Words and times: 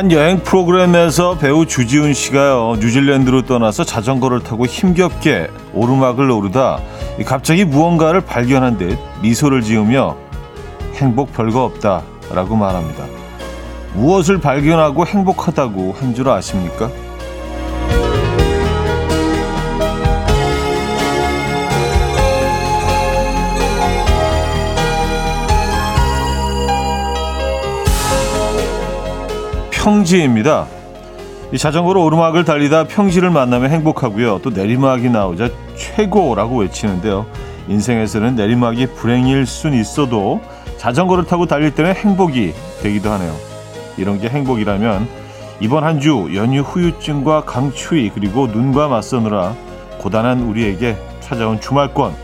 한 0.00 0.10
여행 0.12 0.38
프로그램에서 0.42 1.36
배우 1.36 1.66
주지훈 1.66 2.14
씨가요 2.14 2.76
뉴질랜드로 2.80 3.42
떠나서 3.42 3.84
자전거를 3.84 4.40
타고 4.40 4.64
힘겹게 4.64 5.50
오르막을 5.74 6.30
오르다 6.30 6.80
갑자기 7.26 7.66
무언가를 7.66 8.22
발견한 8.22 8.78
듯 8.78 8.98
미소를 9.20 9.60
지으며 9.60 10.16
행복 10.94 11.34
별거 11.34 11.64
없다라고 11.64 12.56
말합니다. 12.56 13.04
무엇을 13.92 14.40
발견하고 14.40 15.06
행복하다고 15.06 15.92
한 15.92 16.14
줄 16.14 16.30
아십니까? 16.30 16.88
평지입니다. 29.80 30.66
이 31.52 31.58
자전거로 31.58 32.04
오르막을 32.04 32.44
달리다 32.44 32.84
평지를 32.84 33.30
만나면 33.30 33.70
행복하고요. 33.70 34.40
또 34.42 34.50
내리막이 34.50 35.08
나오자 35.08 35.48
최고라고 35.74 36.58
외치는데요. 36.58 37.24
인생에서는 37.66 38.34
내리막이 38.36 38.88
불행일 38.88 39.46
순 39.46 39.72
있어도 39.72 40.42
자전거를 40.76 41.24
타고 41.24 41.46
달릴 41.46 41.74
때는 41.74 41.94
행복이 41.94 42.52
되기도 42.82 43.10
하네요. 43.12 43.34
이런 43.96 44.20
게 44.20 44.28
행복이라면 44.28 45.08
이번 45.60 45.84
한 45.84 45.98
주 45.98 46.28
연휴 46.34 46.60
후유증과 46.60 47.44
강추위 47.46 48.10
그리고 48.14 48.48
눈과 48.48 48.88
맞서느라 48.88 49.54
고단한 49.98 50.42
우리에게 50.42 50.96
찾아온 51.20 51.58
주말권 51.58 52.14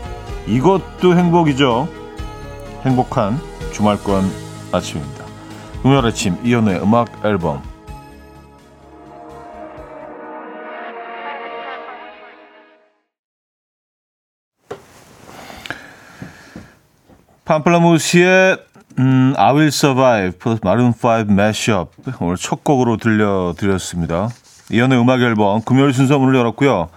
이것도 0.45 1.17
행복이죠. 1.17 1.87
행복한 2.85 3.39
주말권 3.71 4.29
아침입니다. 4.71 5.16
금요일 5.81 6.05
아침 6.05 6.37
이연우의 6.43 6.81
음악 6.81 7.25
앨범 7.25 7.61
팜플라무시의 17.45 18.57
음, 18.99 19.33
I 19.37 19.53
Will 19.53 19.67
Survive 19.67 20.31
플러스 20.39 20.59
마룬 20.63 20.87
5 20.91 21.31
매시업 21.31 21.91
오늘 22.19 22.35
첫 22.35 22.63
곡으로 22.63 22.97
들려드렸습니다. 22.97 24.29
이연의 24.69 24.99
음악 24.99 25.21
앨범 25.21 25.61
금요일 25.61 25.93
순서 25.93 26.19
문을 26.19 26.35
열었고요. 26.35 26.89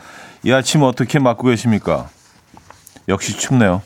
이 0.42 0.50
아침 0.50 0.82
어떻게 0.82 1.20
맞고 1.20 1.46
계십니까? 1.46 2.08
역시 3.08 3.36
춥네요. 3.36 3.82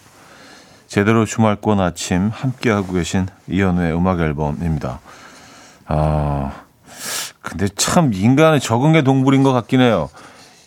제대로 0.94 1.24
주말권 1.24 1.80
아침 1.80 2.28
함께하고 2.32 2.92
계신 2.92 3.26
이현우의 3.48 3.96
음악 3.96 4.20
앨범입니다. 4.20 5.00
아, 5.86 6.52
근데 7.42 7.66
참 7.66 8.12
인간의 8.14 8.60
적응의 8.60 9.02
동물인 9.02 9.42
것 9.42 9.52
같긴 9.52 9.80
해요. 9.80 10.08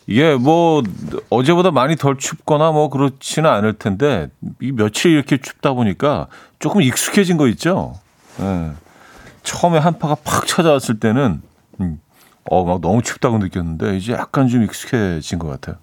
이게 0.06 0.36
뭐 0.36 0.84
어제보다 1.30 1.72
많이 1.72 1.96
덜 1.96 2.18
춥거나 2.18 2.74
뭐 2.74 2.90
그렇지는 2.90 3.50
않을 3.50 3.78
텐데 3.78 4.28
이 4.60 4.74
며칠 4.74 5.12
이렇게 5.12 5.38
춥다 5.38 5.72
보니까 5.72 6.28
조금 6.60 6.82
익숙해진 6.82 7.38
거 7.38 7.48
있죠. 7.48 7.98
예. 8.42 8.72
처음에 9.44 9.78
한파가 9.78 10.16
팍 10.26 10.46
찾아왔을 10.46 11.00
때는 11.00 11.42
음, 11.80 12.02
어 12.50 12.66
막 12.66 12.82
너무 12.82 13.02
춥다고 13.02 13.38
느꼈는데 13.38 13.96
이제 13.96 14.12
약간 14.12 14.50
좀 14.50 14.62
익숙해진 14.64 15.40
것 15.40 15.48
같아요. 15.48 15.78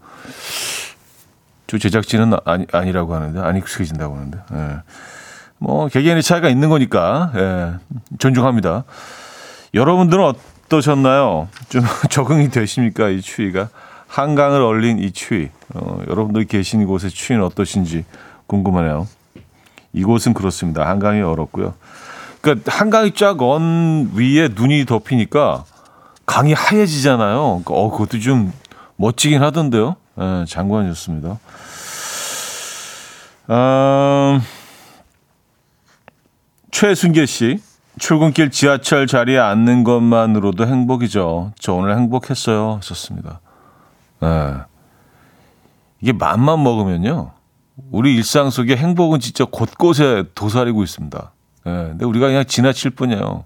저 1.79 1.89
제작진은 1.89 2.35
아니, 2.45 2.67
아니라고 2.73 3.15
하는데 3.15 3.41
안 3.41 3.57
익숙해진다고 3.57 4.15
하는데 4.15 4.39
예. 4.53 4.77
뭐 5.59 5.89
개개인의 5.89 6.23
차이가 6.23 6.49
있는 6.49 6.69
거니까 6.69 7.33
예. 7.35 7.75
존중합니다. 8.19 8.85
여러분들은 9.75 10.25
어떠셨나요? 10.25 11.49
좀 11.69 11.83
적응이 12.11 12.51
되십니까 12.51 13.09
이 13.09 13.21
추위가 13.21 13.69
한강을 14.07 14.61
얼린 14.61 15.01
이 15.01 15.11
추위 15.11 15.51
어, 15.75 15.99
여러분들 16.09 16.45
계신 16.45 16.87
곳의 16.87 17.11
추위는 17.11 17.45
어떠신지 17.45 18.05
궁금하네요. 18.47 19.09
이곳은 19.93 20.35
그렇습니다. 20.35 20.87
한강이 20.89 21.21
얼었고요. 21.23 21.75
그러니까 22.41 22.71
한강이 22.71 23.15
쫙 23.15 23.41
언 23.43 24.13
위에 24.15 24.51
눈이 24.55 24.85
덮이니까 24.87 25.65
강이 26.27 26.53
하얘지잖아요. 26.53 27.63
그러니까 27.65 27.75
어 27.75 27.91
그것도 27.91 28.21
좀 28.21 28.53
멋지긴 28.97 29.43
하던데요. 29.43 29.97
예, 30.19 30.45
장관이었습니다. 30.47 31.39
음, 33.51 34.41
최순계 36.71 37.27
씨. 37.27 37.61
출근길 37.99 38.51
지하철 38.51 39.07
자리에 39.07 39.39
앉는 39.39 39.85
것만으로도 39.85 40.67
행복이죠. 40.67 41.53
저 41.59 41.75
오늘 41.75 41.97
행복했어요. 41.97 42.81
썼습니다. 42.83 43.41
예. 44.23 44.55
이게 46.01 46.13
맘만 46.13 46.63
먹으면요. 46.63 47.33
우리 47.91 48.15
일상 48.15 48.51
속에 48.51 48.77
행복은 48.77 49.21
진짜 49.21 49.45
곳곳에 49.45 50.25
도사리고 50.35 50.83
있습니다. 50.83 51.33
예. 51.67 51.71
근데 51.71 52.05
우리가 52.05 52.27
그냥 52.27 52.45
지나칠 52.45 52.91
뿐이에요. 52.91 53.45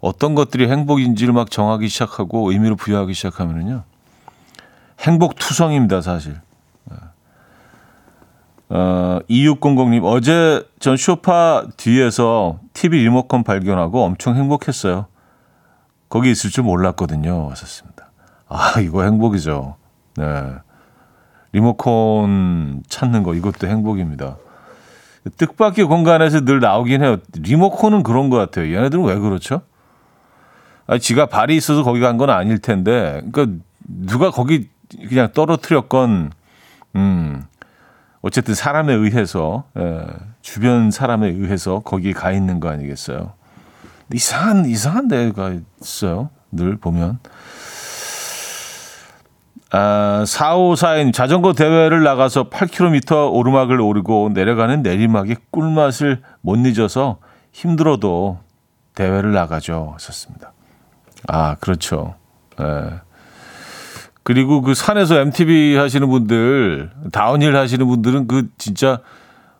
어떤 0.00 0.34
것들이 0.34 0.68
행복인지를 0.68 1.32
막 1.32 1.50
정하기 1.50 1.88
시작하고 1.88 2.52
의미를 2.52 2.76
부여하기 2.76 3.14
시작하면은요. 3.14 3.84
행복 5.00 5.36
투성입니다, 5.36 6.00
사실. 6.02 6.36
어, 8.72 9.18
2600님, 9.28 10.04
어제 10.04 10.64
전 10.78 10.96
쇼파 10.96 11.64
뒤에서 11.76 12.60
TV 12.72 13.02
리모컨 13.02 13.42
발견하고 13.42 14.04
엄청 14.04 14.36
행복했어요. 14.36 15.06
거기 16.08 16.30
있을 16.30 16.50
줄 16.50 16.62
몰랐거든요. 16.64 17.46
왔었습니다. 17.48 18.10
아, 18.48 18.74
이거 18.80 19.02
행복이죠. 19.02 19.74
네. 20.16 20.24
리모컨 21.52 22.82
찾는 22.88 23.24
거, 23.24 23.34
이것도 23.34 23.66
행복입니다. 23.66 24.36
뜻밖의 25.36 25.84
공간에서 25.86 26.44
늘 26.44 26.60
나오긴 26.60 27.02
해요. 27.02 27.16
리모컨은 27.34 28.04
그런 28.04 28.30
것 28.30 28.36
같아요. 28.36 28.72
얘네들은 28.74 29.04
왜 29.04 29.18
그렇죠? 29.18 29.62
아, 30.86 30.96
지가 30.98 31.26
발이 31.26 31.56
있어서 31.56 31.82
거기 31.82 31.98
간 32.00 32.16
건 32.18 32.30
아닐 32.30 32.58
텐데, 32.58 33.20
그러니까 33.32 33.60
누가 33.88 34.30
거기 34.30 34.68
그냥 35.08 35.32
떨어뜨렸건, 35.32 36.32
음, 36.96 37.44
어쨌든 38.22 38.54
사람에 38.54 38.92
의해서, 38.92 39.64
예, 39.78 40.06
주변 40.42 40.90
사람에 40.90 41.28
의해서 41.28 41.80
거기 41.80 42.12
가 42.12 42.32
있는 42.32 42.60
거 42.60 42.68
아니겠어요? 42.68 43.32
이상한, 44.12 44.66
이상한 44.66 45.08
데가 45.08 45.54
있어요. 45.80 46.30
늘 46.50 46.76
보면. 46.76 47.18
아, 49.72 50.24
454인 50.26 51.12
자전거 51.12 51.52
대회를 51.52 52.02
나가서 52.02 52.50
8km 52.50 53.32
오르막을 53.32 53.80
오르고 53.80 54.30
내려가는 54.34 54.82
내리막의 54.82 55.36
꿀맛을 55.52 56.22
못 56.40 56.56
잊어서 56.66 57.18
힘들어도 57.52 58.40
대회를 58.96 59.32
나가죠. 59.32 59.92
하셨습니다. 59.94 60.52
아, 61.28 61.54
그렇죠. 61.60 62.16
예. 62.60 63.00
그리고 64.22 64.60
그 64.60 64.74
산에서 64.74 65.18
MTB 65.20 65.76
하시는 65.76 66.08
분들, 66.08 66.90
다운힐 67.12 67.56
하시는 67.56 67.86
분들은 67.86 68.26
그 68.28 68.48
진짜 68.58 69.00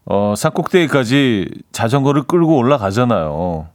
어, 0.04 0.34
산 0.36 0.52
꼭대기까지 0.52 1.48
자전거를 1.72 2.24
끌고 2.24 2.56
올라가잖아요. 2.56 3.68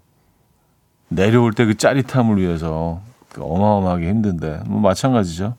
내려올 1.10 1.54
때 1.54 1.66
그 1.66 1.76
짜릿함을 1.76 2.38
위해서 2.42 3.02
그 3.30 3.44
어마어마하게 3.44 4.10
힘든데 4.10 4.62
뭐 4.66 4.80
마찬가지죠. 4.82 5.56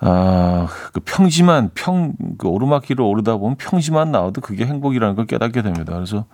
아, 0.00 0.68
그 0.92 1.00
평지만 1.04 1.70
평 1.74 2.12
그 2.38 2.46
오르막길을 2.46 3.02
오르다 3.02 3.36
보면 3.36 3.56
평지만 3.56 4.12
나와도 4.12 4.40
그게 4.40 4.64
행복이라는 4.64 5.16
걸 5.16 5.26
깨닫게 5.26 5.62
됩니다. 5.62 5.92
그래서 5.94 6.24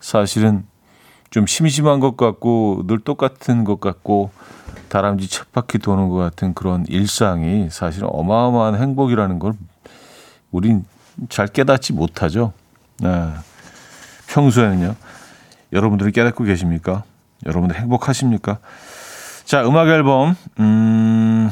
사실은 0.00 0.64
좀 1.30 1.46
심심한 1.46 1.98
것 2.00 2.16
같고 2.16 2.82
늘 2.86 2.98
똑같은 2.98 3.64
것 3.64 3.80
같고 3.80 4.30
다람쥐 4.90 5.28
쳇바퀴 5.28 5.78
도는 5.78 6.10
것 6.10 6.16
같은 6.16 6.52
그런 6.52 6.84
일상이 6.88 7.68
사실은 7.70 8.08
어마어마한 8.10 8.80
행복이라는 8.80 9.38
걸 9.38 9.54
우린 10.50 10.84
잘 11.28 11.46
깨닫지 11.46 11.94
못하죠. 11.94 12.52
네. 12.98 13.08
평소에는요. 14.28 14.94
여러분들이 15.72 16.12
깨닫고 16.12 16.44
계십니까? 16.44 17.04
여러분들 17.46 17.78
행복하십니까? 17.78 18.58
자, 19.44 19.64
음악 19.66 19.88
앨범. 19.88 20.36
음, 20.58 21.50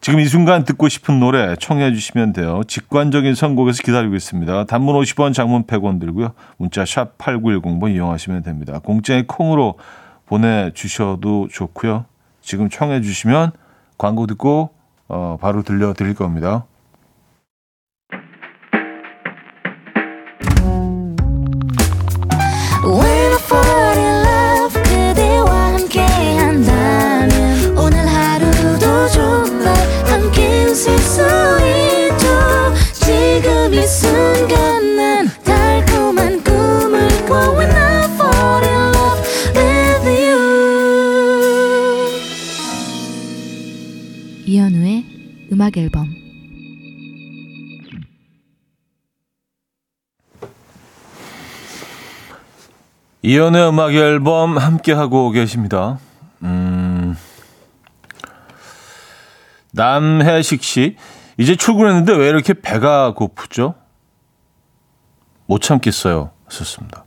지금 0.00 0.20
이 0.20 0.26
순간 0.26 0.64
듣고 0.64 0.88
싶은 0.88 1.20
노래 1.20 1.54
청해 1.56 1.92
주시면 1.92 2.32
돼요. 2.32 2.62
직관적인 2.66 3.34
선곡에서 3.34 3.82
기다리고 3.82 4.14
있습니다. 4.16 4.64
단문 4.64 4.94
50원, 4.96 5.34
장문 5.34 5.64
100원 5.64 6.00
들고요. 6.00 6.32
문자 6.56 6.84
샵 6.86 7.18
8910번 7.18 7.94
이용하시면 7.94 8.42
됩니다. 8.42 8.78
공짜의 8.78 9.26
콩으로 9.26 9.76
보내주셔도 10.30 11.48
좋고요. 11.48 12.04
지금 12.40 12.70
청해 12.70 13.02
주시면 13.02 13.50
광고 13.98 14.26
듣고 14.28 14.70
어, 15.08 15.36
바로 15.40 15.62
들려드릴 15.62 16.14
겁니다. 16.14 16.66
음악 45.70 45.76
앨범 45.76 46.08
이연의 53.22 53.68
음악 53.68 53.94
앨범 53.94 54.58
함께 54.58 54.92
하고 54.92 55.30
계십니다. 55.30 55.98
음. 56.42 57.16
남해식 59.72 60.62
씨, 60.64 60.96
이제 61.36 61.54
출근했는데 61.54 62.14
왜 62.16 62.28
이렇게 62.28 62.54
배가 62.54 63.12
고프죠? 63.14 63.74
못 65.46 65.60
참겠어요. 65.60 66.30
하셨습니다. 66.46 67.04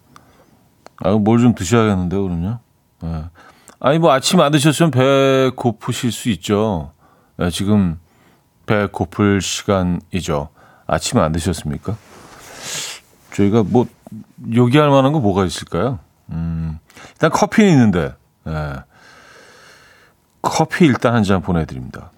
아, 0.97 1.11
뭘 1.11 1.39
좀 1.39 1.55
드셔야겠는데요, 1.55 2.23
그럼요? 2.23 2.59
네. 3.01 3.23
아니, 3.79 3.99
뭐 3.99 4.11
아침 4.13 4.39
안 4.39 4.51
드셨으면 4.51 4.91
배 4.91 5.51
고프실 5.55 6.11
수 6.11 6.29
있죠. 6.29 6.93
네, 7.37 7.49
지금 7.49 7.99
배 8.65 8.87
고플 8.87 9.41
시간이죠. 9.41 10.49
아침 10.87 11.19
안 11.19 11.31
드셨습니까? 11.31 11.95
저희가 13.33 13.63
뭐, 13.63 13.85
요기할 14.53 14.89
만한 14.89 15.11
거 15.11 15.19
뭐가 15.19 15.45
있을까요? 15.45 15.99
음, 16.29 16.79
일단 17.13 17.31
커피는 17.31 17.71
있는데, 17.71 18.13
네. 18.45 18.75
커피 20.41 20.85
일단 20.85 21.13
한 21.15 21.23
잔 21.23 21.41
보내드립니다. 21.41 22.11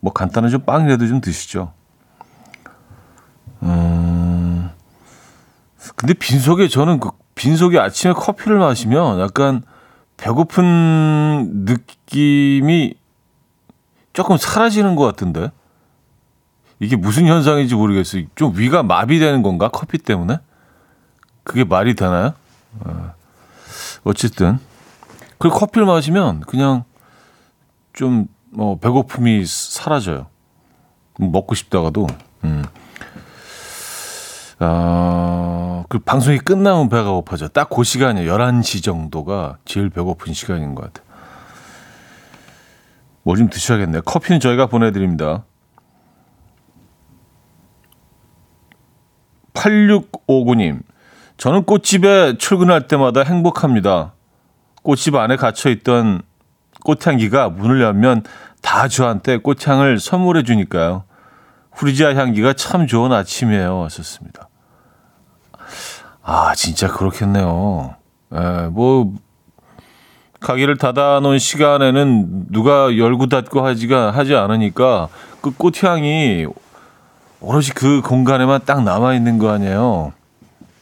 뭐 0.00 0.12
간단한 0.12 0.50
좀 0.50 0.62
빵이라도 0.62 1.06
좀 1.06 1.20
드시죠. 1.20 1.72
음, 3.62 4.70
근데 5.96 6.14
빈속에 6.14 6.68
저는 6.68 7.00
그 7.00 7.10
빈속에 7.34 7.78
아침에 7.78 8.12
커피를 8.12 8.58
마시면 8.58 9.20
약간 9.20 9.62
배고픈 10.16 11.64
느낌이 11.64 12.94
조금 14.12 14.36
사라지는 14.36 14.94
것 14.96 15.04
같은데 15.04 15.50
이게 16.80 16.96
무슨 16.96 17.26
현상인지 17.26 17.74
모르겠어요. 17.74 18.24
좀 18.34 18.56
위가 18.56 18.82
마비되는 18.82 19.42
건가 19.42 19.68
커피 19.68 19.98
때문에? 19.98 20.38
그게 21.44 21.64
말이 21.64 21.94
되나요? 21.94 22.34
어, 22.80 23.14
어쨌든 24.04 24.58
그 25.38 25.48
커피를 25.48 25.86
마시면 25.86 26.40
그냥 26.40 26.84
좀 27.92 28.26
어, 28.58 28.76
배고픔이 28.80 29.44
사라져요. 29.46 30.26
먹고 31.18 31.54
싶다가도. 31.54 32.06
음. 32.44 32.64
아, 34.58 35.84
그 35.88 35.98
방송이 35.98 36.38
끝나면 36.38 36.88
배가 36.88 37.10
고파져. 37.10 37.48
딱 37.48 37.68
그 37.70 37.84
시간이에요. 37.84 38.32
11시 38.32 38.82
정도가 38.82 39.58
제일 39.64 39.90
배고픈 39.90 40.32
시간인 40.32 40.74
것 40.74 40.92
같아요. 40.92 41.11
뭐 43.22 43.36
좀 43.36 43.48
드셔야겠네요. 43.48 44.02
커피는 44.02 44.40
저희가 44.40 44.66
보내드립니다. 44.66 45.44
8659님. 49.54 50.80
저는 51.36 51.64
꽃집에 51.64 52.38
출근할 52.38 52.88
때마다 52.88 53.22
행복합니다. 53.22 54.14
꽃집 54.82 55.14
안에 55.14 55.36
갇혀있던 55.36 56.22
꽃향기가 56.84 57.50
문을 57.50 57.80
열면 57.80 58.24
다 58.60 58.88
저한테 58.88 59.38
꽃향을 59.38 59.98
선물해 59.98 60.42
주니까요. 60.44 61.04
후리지아 61.72 62.14
향기가 62.14 62.52
참 62.52 62.86
좋은 62.86 63.12
아침이에요. 63.12 63.82
하셨습니다. 63.84 64.48
아, 66.22 66.54
진짜 66.54 66.88
그렇겠네요. 66.88 67.96
에, 68.32 68.36
예, 68.36 68.66
뭐, 68.68 69.14
가게를 70.42 70.76
닫아놓은 70.76 71.38
시간에는 71.38 72.46
누가 72.50 72.96
열고 72.96 73.26
닫고 73.26 73.64
하지가, 73.64 74.10
하지 74.10 74.34
않으니까 74.34 75.08
그 75.40 75.50
꽃향이 75.52 76.46
오롯이 77.40 77.68
그 77.74 78.02
공간에만 78.02 78.62
딱 78.64 78.84
남아 78.84 79.14
있는 79.14 79.38
거 79.38 79.50
아니에요. 79.50 80.12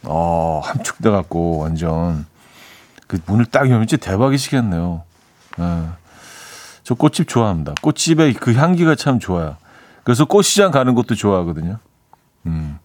어, 0.05 0.61
함축돼 0.65 1.11
갖고 1.11 1.59
완전. 1.59 2.27
그 3.07 3.19
문을 3.27 3.47
딱 3.47 3.69
열면 3.69 3.87
진짜 3.87 4.11
대박이시겠네요. 4.11 5.03
예. 5.59 5.89
저 6.83 6.95
꽃집 6.95 7.29
좋아합니다. 7.29 7.75
꽃집의 7.83 8.35
그 8.35 8.55
향기가 8.55 8.95
참 8.95 9.19
좋아요. 9.19 9.57
그래서 10.05 10.25
꽃시장 10.25 10.71
가는 10.71 10.95
것도 10.95 11.15
좋아하거든요. 11.15 11.79
음. 12.47 12.79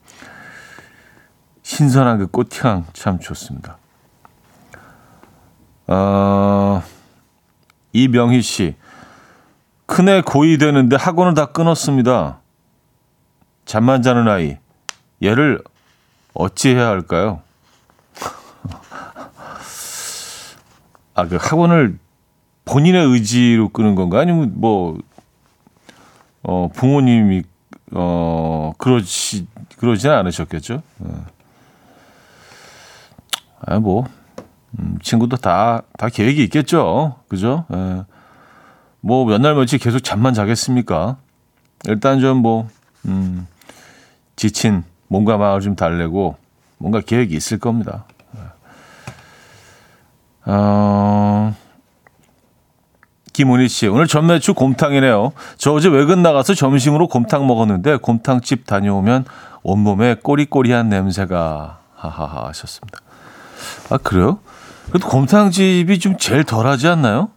신선한 1.63 2.19
그 2.19 2.27
꽃향 2.27 2.85
참 2.93 3.19
좋습니다. 3.19 3.77
어, 5.87 6.81
이명희 7.93 8.41
씨. 8.41 8.75
큰애 9.85 10.21
고2 10.21 10.59
되는데 10.59 10.95
학원을 10.95 11.35
다 11.35 11.45
끊었습니다. 11.47 12.39
잠만 13.65 14.01
자는 14.01 14.27
아이. 14.27 14.57
얘를 15.23 15.61
어찌해야 16.33 16.87
할까요? 16.87 17.41
아, 21.13 21.27
그 21.27 21.37
학원을 21.39 21.97
본인의 22.65 23.05
의지로 23.05 23.69
끄는 23.69 23.95
건가? 23.95 24.19
아니면 24.19 24.53
뭐, 24.55 24.97
어, 26.41 26.69
부모님이, 26.73 27.43
어, 27.91 28.73
그러시, 28.77 29.45
그러지는 29.77 30.15
않으셨겠죠? 30.15 30.81
어. 30.99 31.25
아, 33.61 33.79
뭐, 33.79 34.05
음, 34.79 34.97
친구도 35.01 35.37
다, 35.37 35.83
다 35.97 36.09
계획이 36.09 36.43
있겠죠. 36.43 37.15
그죠? 37.27 37.65
예. 37.73 38.03
뭐, 39.01 39.25
몇 39.25 39.39
날 39.39 39.55
며칠 39.55 39.79
계속 39.79 39.99
잠만 39.99 40.33
자겠습니까? 40.33 41.17
일단 41.85 42.19
좀 42.19 42.37
뭐, 42.39 42.67
음, 43.05 43.47
지친 44.35 44.83
몸과 45.07 45.37
마음을 45.37 45.61
좀 45.61 45.75
달래고, 45.75 46.35
뭔가 46.77 46.99
계획이 47.01 47.35
있을 47.35 47.59
겁니다. 47.59 48.05
예. 48.35 48.41
어, 50.51 51.53
김은희 53.33 53.67
씨, 53.67 53.87
오늘 53.87 54.07
전매추 54.07 54.53
곰탕이네요. 54.53 55.33
저 55.57 55.73
어제 55.73 55.89
외근 55.89 56.21
나가서 56.23 56.53
점심으로 56.53 57.07
곰탕 57.07 57.45
먹었는데 57.47 57.97
곰탕집 57.97 58.65
다녀오면 58.65 59.25
온몸에 59.61 60.15
꼬리꼬리한 60.15 60.87
냄새가 60.89 61.79
하하하 61.95 62.47
하셨습니다. 62.47 62.99
아, 63.89 63.97
그래요? 63.97 64.39
그래도 64.95 65.09
곰탕집이 65.09 65.99
좀 65.99 66.15
제일 66.17 66.45
덜 66.45 66.67
하지 66.67 66.87
않나요? 66.87 67.27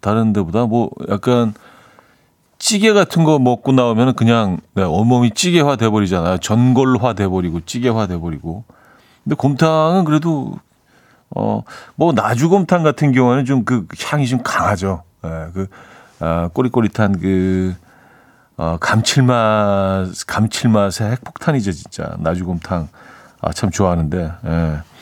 다른 0.00 0.32
데보다 0.32 0.66
뭐 0.66 0.90
약간 1.10 1.52
찌개 2.60 2.92
같은 2.92 3.24
거 3.24 3.40
먹고 3.40 3.72
나오면 3.72 4.14
그냥 4.14 4.60
네, 4.74 4.84
온몸이 4.84 5.32
찌개화 5.32 5.74
돼버리잖아요. 5.74 6.38
전골화 6.38 7.14
돼버리고 7.14 7.62
찌개화 7.66 8.06
돼버리고. 8.06 8.62
근데 9.24 9.34
곰탕은 9.34 10.04
그래도 10.04 10.54
어뭐 11.34 12.12
나주곰탕 12.14 12.84
같은 12.84 13.10
경우는 13.10 13.44
좀 13.44 13.64
그 13.64 13.88
향이 14.00 14.28
좀 14.28 14.44
강하죠. 14.44 15.02
예, 15.24 15.48
그 15.52 15.66
아, 16.20 16.48
꼬릿꼬릿한 16.52 17.18
그 17.18 17.74
어, 18.56 18.76
감칠맛 18.78 20.26
감칠맛의 20.28 21.10
핵폭탄이죠 21.10 21.72
진짜 21.72 22.14
나주곰탕 22.20 22.86
아 23.40 23.50
참 23.52 23.70
좋아하는데 23.70 24.32
예. 24.46 24.93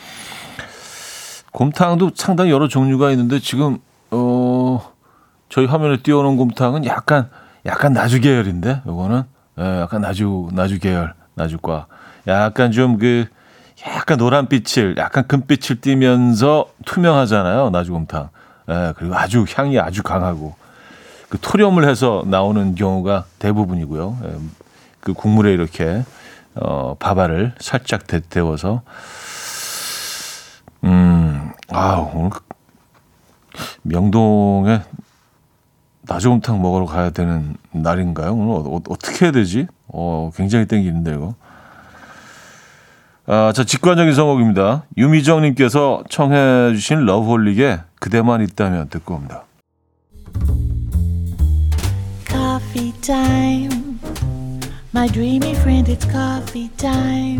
곰탕도 1.53 2.11
상당히 2.15 2.51
여러 2.51 2.67
종류가 2.67 3.11
있는데 3.11 3.39
지금 3.39 3.77
어 4.11 4.91
저희 5.49 5.65
화면에 5.65 5.97
띄워놓은 5.97 6.35
곰탕은 6.35 6.85
약간 6.85 7.29
약간 7.65 7.93
나주 7.93 8.19
계열인데 8.19 8.81
요거는. 8.85 9.23
예, 9.59 9.81
약간 9.81 10.01
나주 10.01 10.49
나주 10.51 10.79
계열 10.79 11.13
나주과. 11.35 11.87
약간 12.27 12.71
좀 12.71 12.97
그 12.97 13.25
약간 13.85 14.17
노란빛을 14.17 14.95
약간 14.97 15.27
금빛을 15.27 15.81
띠면서 15.81 16.67
투명하잖아요 16.85 17.69
나주곰탕. 17.69 18.29
예, 18.69 18.93
그리고 18.97 19.15
아주 19.15 19.45
향이 19.47 19.79
아주 19.79 20.03
강하고. 20.03 20.55
그 21.29 21.37
토렴을 21.39 21.87
해서 21.89 22.23
나오는 22.27 22.75
경우가 22.75 23.25
대부분이고요. 23.39 24.17
예, 24.25 24.35
그 24.99 25.13
국물에 25.13 25.51
이렇게 25.53 26.03
어, 26.55 26.95
밥알을 26.99 27.53
살짝 27.59 28.07
데, 28.07 28.21
데워서 28.21 28.83
음, 30.83 31.51
아 31.69 31.95
오늘 32.13 32.31
명동에 33.83 34.81
나조곰탕 36.01 36.61
먹으러 36.61 36.85
가야 36.85 37.11
되는 37.11 37.55
날인가요? 37.71 38.33
오늘 38.33 38.67
어, 38.67 38.75
어 38.75 38.97
떻게 38.97 39.25
해야 39.25 39.31
되지? 39.31 39.67
어, 39.87 40.31
굉장히 40.35 40.65
땡기는데 40.65 41.13
이거. 41.13 41.35
아, 43.25 43.53
자, 43.55 43.63
직관적인 43.63 44.13
성곡입니다. 44.13 44.83
유미정님께서 44.97 46.03
청해 46.09 46.73
주신 46.73 47.05
러브홀릭의 47.05 47.79
그대만 47.99 48.41
있다면 48.41 48.89
듣고 48.89 49.15
옵니다. 49.15 49.45
Coffee. 52.27 52.93
My 54.93 55.07
dreamy 55.07 55.51
friend, 55.55 55.89
it's 55.89 56.05
coffee 56.05 56.69
time. 56.77 57.39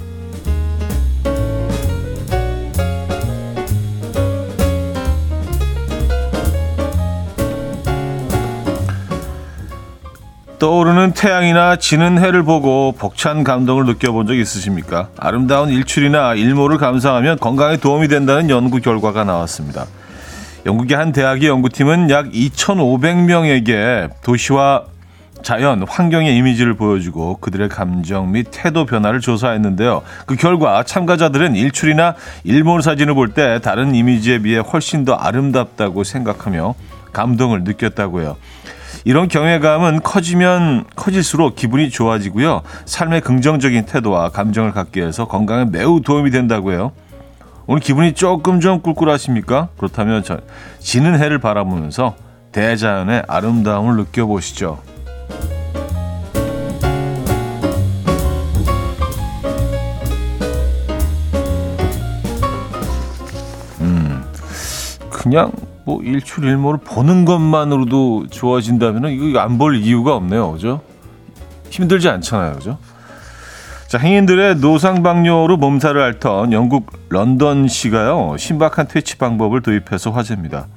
떠오르는 10.61 11.13
태양이나 11.13 11.75
지는 11.77 12.19
해를 12.19 12.43
보고 12.43 12.91
벅찬 12.91 13.43
감동을 13.43 13.87
느껴본 13.87 14.27
적 14.27 14.35
있으십니까? 14.35 15.07
아름다운 15.17 15.69
일출이나 15.69 16.35
일몰을 16.35 16.77
감상하면 16.77 17.39
건강에 17.39 17.77
도움이 17.77 18.07
된다는 18.07 18.47
연구 18.51 18.79
결과가 18.79 19.23
나왔습니다. 19.23 19.87
영국의 20.67 20.95
한 20.95 21.13
대학의 21.13 21.49
연구팀은 21.49 22.11
약 22.11 22.29
2,500명에게 22.29 24.11
도시와 24.21 24.83
자연, 25.41 25.83
환경의 25.89 26.37
이미지를 26.37 26.75
보여주고 26.75 27.37
그들의 27.37 27.67
감정 27.67 28.31
및 28.31 28.45
태도 28.51 28.85
변화를 28.85 29.19
조사했는데요. 29.19 30.03
그 30.27 30.35
결과 30.35 30.83
참가자들은 30.83 31.55
일출이나 31.55 32.13
일몰 32.43 32.83
사진을 32.83 33.15
볼 33.15 33.33
때 33.33 33.57
다른 33.63 33.95
이미지에 33.95 34.43
비해 34.43 34.59
훨씬 34.59 35.05
더 35.05 35.15
아름답다고 35.15 36.03
생각하며 36.03 36.75
감동을 37.13 37.63
느꼈다고요. 37.63 38.37
이런 39.03 39.27
경외감은 39.27 40.01
커지면 40.01 40.85
커질수록 40.95 41.55
기분이 41.55 41.89
좋아지고요. 41.89 42.61
삶의 42.85 43.21
긍정적인 43.21 43.85
태도와 43.85 44.29
감정을 44.29 44.71
갖게 44.71 45.01
해서 45.01 45.27
건강에 45.27 45.65
매우 45.65 46.01
도움이 46.01 46.29
된다고 46.29 46.71
해요. 46.71 46.91
오늘 47.65 47.81
기분이 47.81 48.13
조금 48.13 48.59
좀 48.59 48.81
꿀꿀하십니까? 48.81 49.69
그렇다면 49.77 50.23
저, 50.23 50.39
지는 50.79 51.19
해를 51.19 51.39
바라보면서 51.39 52.15
대자연의 52.51 53.23
아름다움을 53.27 53.95
느껴보시죠. 53.97 54.79
음, 63.79 64.23
그냥 65.09 65.51
뭐 65.83 66.01
일출일모를 66.03 66.79
보는 66.83 67.25
것만으로도 67.25 68.27
좋아진다면 68.29 69.11
이거 69.11 69.39
안 69.39 69.57
볼 69.57 69.75
이유가 69.77 70.15
없네요. 70.15 70.51
그죠? 70.53 70.81
힘들지 71.69 72.09
않잖아요. 72.09 72.53
그죠? 72.53 72.77
자, 73.87 73.97
행인들의 73.97 74.57
노상방뇨로 74.57 75.57
몸살을 75.57 76.01
앓던 76.01 76.53
영국 76.53 76.91
런던시가요. 77.09 78.35
신박한 78.37 78.87
퇴치 78.87 79.17
방법을 79.17 79.61
도입해서 79.61 80.11
화제입니다. 80.11 80.67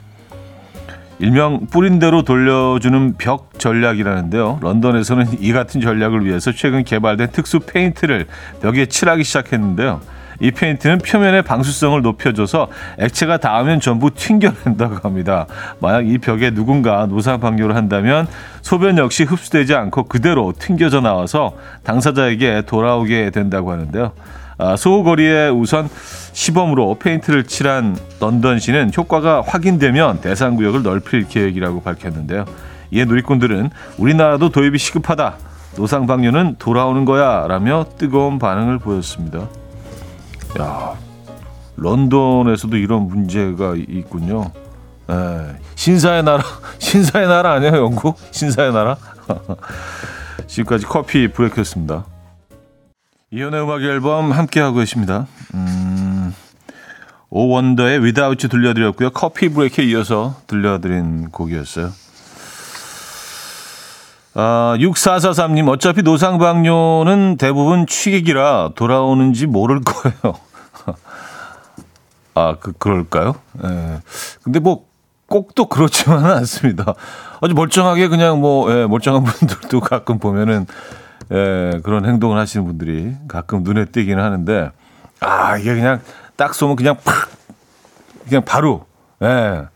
일명 1.21 1.67
뿌린 1.67 2.01
대로 2.01 2.23
돌려주는 2.23 3.15
벽 3.19 3.53
전략이라는데요. 3.59 4.59
런던에서는 4.61 5.41
이 5.41 5.53
같은 5.53 5.81
전략을 5.81 6.25
위해서 6.27 6.51
최근 6.51 6.83
개발된 6.83 7.29
특수 7.31 7.61
페인트를 7.61 8.27
벽에 8.61 8.87
칠하기 8.87 9.23
시작했는데요. 9.23 10.01
이 10.41 10.51
페인트는 10.51 10.99
표면의 10.99 11.43
방수성을 11.43 12.01
높여줘서 12.03 12.69
액체가 12.99 13.39
닿으면 13.39 13.81
전부 13.81 14.11
튕겨낸다고 14.13 14.97
합니다. 15.03 15.47
만약 15.81 16.07
이 16.07 16.19
벽에 16.19 16.51
누군가 16.51 17.07
노상 17.07 17.41
방뇨를 17.41 17.77
한다면 17.77 18.27
소변 18.63 18.99
역시 18.99 19.25
흡수되지 19.25 19.75
않고 19.75 20.05
그대로 20.05 20.53
튕겨져 20.59 21.01
나와서 21.01 21.55
당사자에게 21.85 22.63
돌아오게 22.67 23.31
된다고 23.31 23.73
하는데요. 23.73 24.13
아, 24.57 24.77
소거리에 24.77 25.49
우선 25.49 25.89
시범으로 26.33 26.97
페인트를 27.01 27.45
칠한 27.45 27.97
런던시는 28.21 28.93
효과가 28.97 29.43
확인되면 29.47 30.21
대상 30.21 30.55
구역을 30.57 30.83
넓힐 30.83 31.27
계획이라고 31.27 31.83
밝혔는데요. 31.83 32.45
이에 32.93 33.05
누리꾼들은 33.05 33.71
우리나라도 33.99 34.51
도입이 34.51 34.79
시급하다. 34.79 35.35
노상 35.77 36.07
방뇨는 36.07 36.57
돌아오는 36.59 37.05
거야. 37.05 37.47
라며 37.49 37.85
뜨거운 37.99 38.39
반응을 38.39 38.79
보였습니다. 38.79 39.49
야, 40.61 40.97
런던에서도 41.77 42.77
이런 42.77 43.09
문제가 43.09 43.75
있군요. 43.77 44.53
에, 45.11 45.15
예, 45.15 45.57
신사의 45.75 46.23
나라, 46.23 46.43
신사의 46.79 47.27
나라 47.27 47.53
아니에요, 47.55 47.77
영국? 47.77 48.17
신사의 48.31 48.73
나라? 48.73 48.97
지금까지 50.47 50.87
커피 50.87 51.29
브레이크였습니다. 51.29 52.05
이연의 53.33 53.63
음악 53.63 53.83
앨범 53.83 54.31
함께하고 54.31 54.79
계십니다. 54.79 55.27
음, 55.55 56.33
오원더의 57.31 57.99
Without 57.99 58.47
You 58.47 58.49
들려드렸고요. 58.49 59.11
커피 59.11 59.49
브레이크에 59.49 59.85
이어서 59.87 60.37
들려드린 60.47 61.31
곡이었어요. 61.31 61.91
아, 64.37 64.77
6443님, 64.79 65.69
어차피 65.69 66.03
노상방뇨는 66.03 67.37
대부분 67.37 67.87
취객이라 67.87 68.71
돌아오는지 68.75 69.47
모를 69.47 69.81
거예요. 69.81 70.35
아, 72.35 72.57
그, 72.61 72.73
그럴까요? 72.73 73.35
예. 73.65 74.01
근데 74.43 74.59
뭐, 74.59 74.87
꼭 75.27 75.55
또 75.55 75.67
그렇지만은 75.69 76.31
않습니다. 76.31 76.95
아주 77.41 77.55
멀쩡하게 77.55 78.09
그냥 78.09 78.41
뭐, 78.41 78.71
예, 78.73 78.87
멀쩡한 78.87 79.25
분들도 79.25 79.81
가끔 79.81 80.19
보면은, 80.19 80.67
예, 81.33 81.81
그런 81.83 82.05
행동을 82.05 82.39
하시는 82.39 82.67
분들이 82.67 83.15
가끔 83.29 83.63
눈에 83.63 83.87
띄기는 83.87 84.23
하는데, 84.23 84.71
아, 85.21 85.57
이게 85.57 85.75
그냥 85.75 86.01
딱 86.37 86.55
쏘면 86.55 86.77
그냥 86.77 86.97
팍! 87.05 87.31
그냥 88.29 88.45
바로, 88.45 88.87
예. 89.23 89.67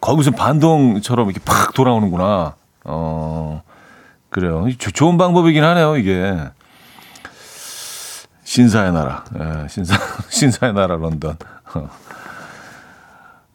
거기서 0.00 0.32
반동처럼 0.32 1.30
이렇게 1.30 1.40
팍 1.44 1.72
돌아오는구나. 1.72 2.54
어, 2.84 3.62
그래요. 4.28 4.66
좋은 4.92 5.16
방법이긴 5.16 5.64
하네요, 5.64 5.96
이게. 5.96 6.36
신사의 8.54 8.92
나라. 8.92 9.24
예, 9.36 9.66
신사, 9.68 9.98
신사의 10.30 10.74
나라 10.74 10.94
런던. 10.94 11.36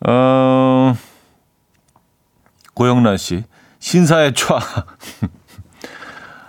어, 0.06 0.94
고영란 2.74 3.15
씨. 3.15 3.46
신사의 3.79 4.34
촤. 4.34 4.60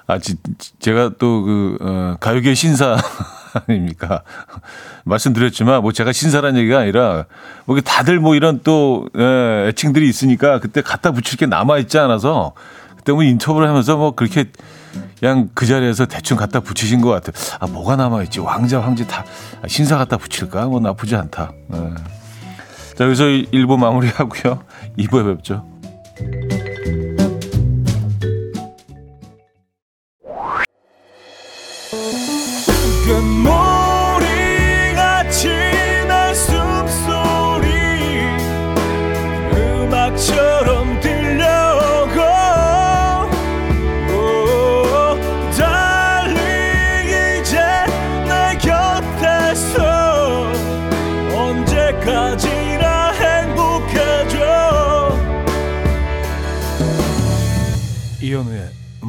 아, 0.09 0.19
지, 0.19 0.35
제가 0.81 1.13
또 1.17 1.43
그, 1.43 1.79
어, 1.81 2.17
가요계 2.19 2.55
신사 2.55 2.97
아닙니까? 3.69 4.25
말씀드렸지만, 5.05 5.83
뭐 5.83 5.93
제가 5.93 6.11
신사란 6.11 6.57
얘기가 6.57 6.81
아니라, 6.81 7.27
뭐 7.67 7.81
다들 7.81 8.19
뭐 8.19 8.35
이런 8.35 8.63
또, 8.65 9.09
예, 9.17 9.69
애칭들이 9.69 10.09
있으니까 10.09 10.59
그때 10.59 10.83
갖다 10.83 11.13
붙일 11.13 11.39
게 11.39 11.47
남아있지 11.47 11.99
않아서, 11.99 12.55
그때 12.97 13.13
뭐 13.13 13.23
인터뷰를 13.23 13.69
하면서 13.69 13.97
뭐 13.97 14.17
그렇게 14.17 14.51
그냥 15.21 15.51
그 15.55 15.67
자리에서 15.67 16.07
대충 16.07 16.37
갖다 16.39 16.61
붙이신 16.61 17.03
것 17.03 17.11
같아요. 17.11 17.33
아, 17.61 17.67
뭐가 17.67 17.95
남아있지? 17.97 18.41
왕자, 18.41 18.81
황제 18.81 19.07
다 19.07 19.25
신사 19.69 19.99
갖다 19.99 20.17
붙일까? 20.17 20.67
뭐 20.67 20.81
나쁘지 20.81 21.15
않다. 21.15 21.53
네. 21.69 21.79
자, 22.97 23.05
여기서 23.05 23.25
1부 23.25 23.79
마무리하고요. 23.79 24.63
2부에 24.99 25.37
뵙죠. 25.37 25.65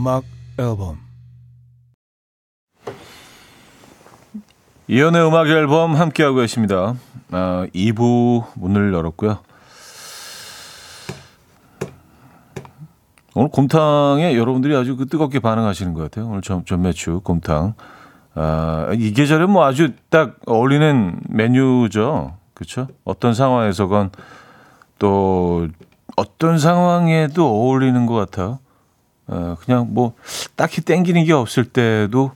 음악 0.01 0.23
앨범 0.57 0.97
이현우의 4.87 5.27
음악 5.27 5.47
앨범 5.47 5.95
함께하고 5.95 6.37
계십니다. 6.37 6.95
아, 7.29 7.67
2부 7.75 8.45
문을 8.55 8.95
열었고요. 8.95 9.37
오늘 13.35 13.49
곰탕에 13.49 14.35
여러분들이 14.35 14.75
아주 14.75 14.97
그 14.97 15.05
뜨겁게 15.05 15.39
반응하시는 15.39 15.93
것 15.93 16.01
같아요. 16.01 16.29
오늘 16.29 16.41
전, 16.41 16.65
전매추 16.65 17.21
곰탕. 17.23 17.75
아, 18.33 18.87
이 18.97 19.13
계절에 19.13 19.45
뭐 19.45 19.65
아주 19.65 19.93
딱 20.09 20.37
어울리는 20.47 21.19
메뉴죠. 21.29 22.37
그렇죠? 22.55 22.87
어떤 23.03 23.35
상황에서건 23.35 24.09
또 24.97 25.67
어떤 26.15 26.57
상황에도 26.57 27.45
어울리는 27.45 28.07
것 28.07 28.15
같아요. 28.15 28.57
어, 29.27 29.55
그냥 29.63 29.87
뭐 29.89 30.13
딱히 30.55 30.81
땡기는 30.81 31.23
게 31.25 31.33
없을 31.33 31.65
때도 31.65 32.31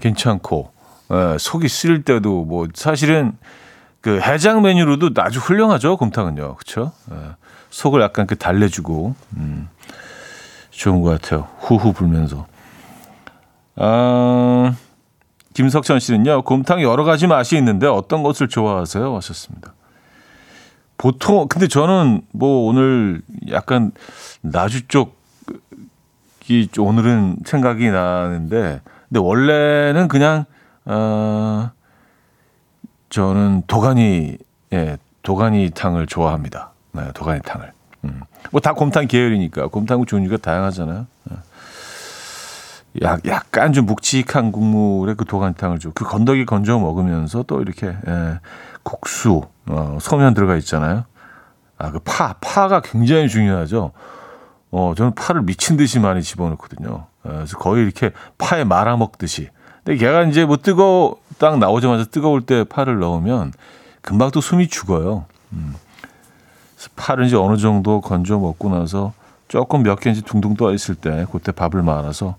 괜찮고 0.00 0.70
어, 1.08 1.36
속이 1.38 1.68
쓰릴 1.68 2.02
때도 2.02 2.44
뭐 2.44 2.68
사실은 2.74 3.36
그 4.00 4.20
해장 4.20 4.62
메뉴로도 4.62 5.10
아주 5.22 5.38
훌륭하죠 5.38 5.96
곰탕은요 5.96 6.56
그렇죠 6.56 6.92
어, 7.10 7.34
속을 7.70 8.00
약간 8.00 8.26
그 8.26 8.36
달래주고 8.36 9.14
음, 9.36 9.68
좋은 10.70 11.00
것 11.02 11.20
같아요 11.20 11.48
후후 11.60 11.92
불면서 11.92 12.46
아, 13.76 14.74
김석천 15.54 16.00
씨는요, 16.00 16.42
곰탕 16.42 16.82
여러 16.82 17.04
가지 17.04 17.26
맛이 17.26 17.56
있는데 17.56 17.86
어떤 17.86 18.22
것을 18.22 18.48
좋아하세요? 18.48 19.14
하셨습니다. 19.16 19.74
보통, 20.96 21.48
근데 21.48 21.66
저는 21.66 22.22
뭐 22.32 22.68
오늘 22.68 23.22
약간 23.50 23.92
나주 24.42 24.86
쪽 24.88 25.23
이 26.48 26.68
오늘은 26.78 27.38
생각이 27.44 27.90
나는데, 27.90 28.80
근데 29.08 29.20
원래는 29.20 30.08
그냥, 30.08 30.44
어, 30.84 31.70
저는 33.08 33.62
도가니, 33.66 34.36
예, 34.72 34.98
도가니탕을 35.22 36.06
좋아합니다. 36.06 36.72
네, 36.92 37.10
도가니탕을. 37.14 37.72
음. 38.04 38.22
뭐다 38.50 38.74
곰탕 38.74 39.06
계열이니까 39.06 39.68
곰탕 39.68 40.04
종류가 40.04 40.36
다양하잖아요. 40.36 41.06
예. 41.30 41.36
약, 43.02 43.26
약간 43.26 43.72
좀 43.72 43.86
묵직한 43.86 44.52
국물에 44.52 45.14
그 45.14 45.24
도가니탕을 45.24 45.78
줘. 45.78 45.90
그 45.94 46.04
건더기 46.04 46.44
건져 46.44 46.78
먹으면서 46.78 47.42
또 47.44 47.62
이렇게 47.62 47.96
예, 48.06 48.40
국수, 48.82 49.42
어, 49.66 49.98
소면 50.00 50.34
들어가 50.34 50.56
있잖아요. 50.56 51.04
아, 51.78 51.90
그 51.90 51.98
파, 52.00 52.34
파가 52.40 52.82
굉장히 52.82 53.28
중요하죠. 53.28 53.92
어, 54.76 54.92
저는 54.96 55.14
파를 55.14 55.42
미친 55.42 55.76
듯이 55.76 56.00
많이 56.00 56.20
집어넣거든요. 56.20 57.06
예, 57.26 57.30
그래서 57.30 57.56
거의 57.58 57.84
이렇게 57.84 58.10
파에 58.38 58.64
말아 58.64 58.96
먹듯이. 58.96 59.48
근데 59.84 59.96
걔가 59.96 60.24
이제 60.24 60.44
뭐 60.44 60.56
뜨거, 60.56 61.14
딱 61.38 61.60
나오자마자 61.60 62.04
뜨거울 62.06 62.44
때 62.44 62.64
파를 62.64 62.98
넣으면 62.98 63.52
금방 64.02 64.32
또 64.32 64.40
숨이 64.40 64.66
죽어요. 64.66 65.26
음. 65.52 65.76
파를 66.96 67.26
이제 67.26 67.36
어느 67.36 67.56
정도 67.56 68.00
건져 68.00 68.36
먹고 68.36 68.68
나서 68.68 69.12
조금 69.46 69.84
몇 69.84 70.00
개인지 70.00 70.22
둥둥 70.22 70.56
떠 70.56 70.74
있을 70.74 70.96
때 70.96 71.24
그때 71.30 71.52
밥을 71.52 71.80
말아서 71.84 72.34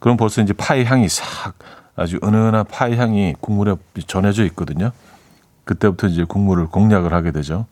그럼 0.00 0.18
벌써 0.18 0.42
이제 0.42 0.52
파의 0.52 0.84
향이 0.84 1.08
싹 1.08 1.54
아주 1.96 2.20
은은한 2.22 2.66
파의 2.66 2.98
향이 2.98 3.36
국물에 3.40 3.74
전해져 4.06 4.44
있거든요. 4.44 4.92
그때부터 5.64 6.08
이제 6.08 6.24
국물을 6.24 6.66
공략을 6.66 7.14
하게 7.14 7.32
되죠. 7.32 7.64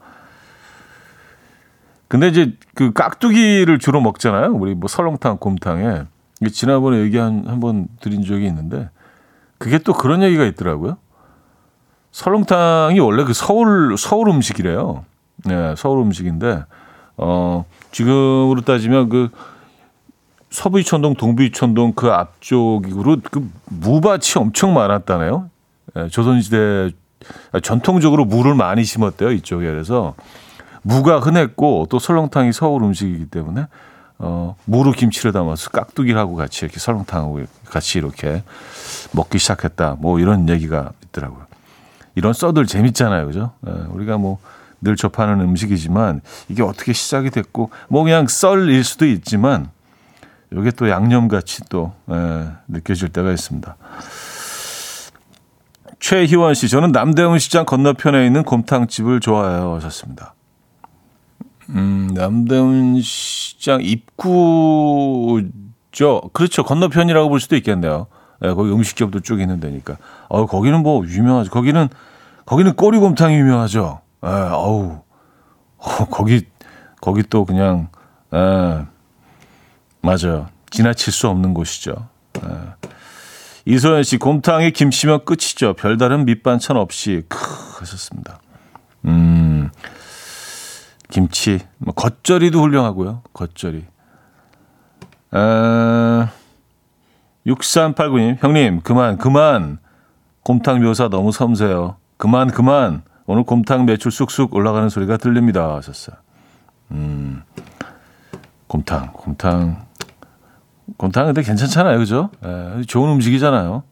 근데 2.09 2.29
이제 2.29 2.53
그 2.75 2.93
깍두기를 2.93 3.79
주로 3.79 4.01
먹잖아요. 4.01 4.53
우리 4.55 4.75
뭐 4.75 4.89
설렁탕, 4.89 5.39
곰탕에. 5.39 6.05
지난번에 6.53 6.99
얘기 6.99 7.17
한, 7.17 7.45
한 7.47 7.61
번 7.61 7.89
드린 8.01 8.23
적이 8.23 8.47
있는데 8.47 8.91
그게 9.59 9.79
또 9.79 9.93
그런 9.95 10.23
얘기가 10.23 10.45
있더라고요. 10.45 10.99
설렁탕이 12.13 13.01
원래 13.01 13.25
그 13.25 13.33
서울, 13.33 13.97
서울 13.99 14.29
음식이래요. 14.29 15.05
네, 15.45 15.75
서울 15.77 16.01
음식인데, 16.03 16.65
어, 17.19 17.65
지금으로 17.93 18.63
따지면 18.63 19.09
그 19.09 19.29
서부 20.51 20.81
이천동, 20.81 21.15
동부 21.15 21.43
이천동 21.43 21.93
그 21.93 22.09
앞쪽으로 22.09 23.19
그 23.31 23.51
무밭이 23.67 24.35
엄청 24.37 24.73
많았다네요. 24.75 25.51
예, 25.97 26.09
조선시대 26.09 26.91
전통적으로 27.63 28.25
무를 28.25 28.55
많이 28.55 28.85
심었대요 28.85 29.33
이쪽에 29.33 29.67
그래서 29.67 30.15
무가 30.87 31.19
흔했고 31.19 31.87
또 31.91 31.99
설렁탕이 31.99 32.53
서울 32.53 32.83
음식이기 32.83 33.27
때문에 33.27 33.67
어, 34.19 34.57
무로 34.65 34.93
김치를 34.93 35.33
담아서 35.33 35.71
깍두기하고 35.71 36.37
같이 36.37 36.65
이렇게 36.65 36.79
설렁탕하고 36.79 37.41
같이 37.67 37.99
이렇게 37.99 38.43
먹기 39.13 39.39
시작했다. 39.39 39.97
뭐 39.99 40.21
이런 40.21 40.49
얘기가 40.49 40.93
있더라고요. 41.07 41.47
이런 42.15 42.33
썰들 42.33 42.67
재밌잖아요, 42.67 43.27
그죠? 43.27 43.53
예, 43.67 43.71
우리가 43.91 44.17
뭐 44.17 44.39
늘 44.81 44.97
접하는 44.97 45.41
음식이지만 45.41 46.21
이게 46.49 46.63
어떻게 46.63 46.93
시작이 46.93 47.31
됐고 47.31 47.71
뭐 47.89 48.05
그냥 48.05 48.29
썰일 48.29 48.85
수도 48.85 49.07
있지만 49.07 49.71
이게 50.53 50.71
또 50.71 50.89
양념같이 50.89 51.63
또 51.69 51.93
에, 52.09 52.49
느껴질 52.69 53.09
때가 53.09 53.33
있습니다. 53.33 53.77
최희원 55.99 56.55
씨, 56.55 56.69
저는 56.69 56.93
남대문 56.93 57.39
시장 57.39 57.65
건너편에 57.65 58.25
있는 58.27 58.45
곰탕집을 58.45 59.21
좋아해요. 59.21 59.75
하셨습니다. 59.75 60.36
음, 61.71 62.11
남대문 62.15 63.01
시장 63.03 63.81
입구죠. 63.83 65.51
그렇죠. 66.33 66.63
건너편이라고 66.63 67.29
볼 67.29 67.41
수도 67.41 67.57
있겠네요. 67.57 68.07
예, 68.45 68.53
거기 68.53 68.71
음식점도 68.71 69.21
쭉 69.21 69.41
있는 69.41 69.61
데니까. 69.61 69.97
어, 70.29 70.47
거기는 70.47 70.83
뭐 70.83 71.05
유명하죠. 71.07 71.51
거기는, 71.51 71.89
거기는 72.45 72.75
꼬리곰탕이 72.75 73.35
유명하죠. 73.37 74.01
예, 74.25 74.29
어우. 74.29 75.01
어, 75.79 76.05
거기, 76.11 76.43
거기 77.01 77.23
또 77.23 77.45
그냥, 77.45 77.89
예, 78.35 78.85
맞아요. 80.03 80.49
지나칠 80.71 81.13
수 81.13 81.29
없는 81.29 81.55
곳이죠. 81.55 81.95
네. 82.35 82.49
이소연 83.65 84.03
씨, 84.05 84.17
곰탕에 84.19 84.71
김치면 84.71 85.25
끝이죠. 85.25 85.75
별다른 85.75 86.25
밑반찬 86.25 86.77
없이 86.77 87.23
크 87.29 87.39
하셨습니다. 87.81 88.41
음, 89.07 89.71
김치, 91.09 91.61
뭐 91.79 91.95
겉절이도 91.95 92.61
훌륭하고요. 92.61 93.23
겉절이. 93.33 93.85
아, 95.31 96.31
6389님, 97.47 98.43
형님, 98.43 98.81
그만, 98.83 99.17
그만. 99.19 99.79
곰탕 100.43 100.81
묘사 100.83 101.09
너무 101.09 101.33
섬세요. 101.33 101.97
그만, 102.17 102.49
그만. 102.49 103.03
오늘 103.27 103.43
곰탕 103.43 103.87
매출 103.87 104.11
쑥쑥 104.13 104.55
올라가는 104.55 104.89
소리가 104.89 105.17
들립니다. 105.17 105.75
하셨어요. 105.77 106.17
음, 106.93 107.43
곰탕, 108.69 109.13
곰탕. 109.13 109.87
곰탕 110.97 111.27
근데 111.27 111.43
괜찮잖아요. 111.43 111.99
그죠? 111.99 112.31
예, 112.45 112.83
좋은 112.87 113.11
음식이잖아요. 113.11 113.83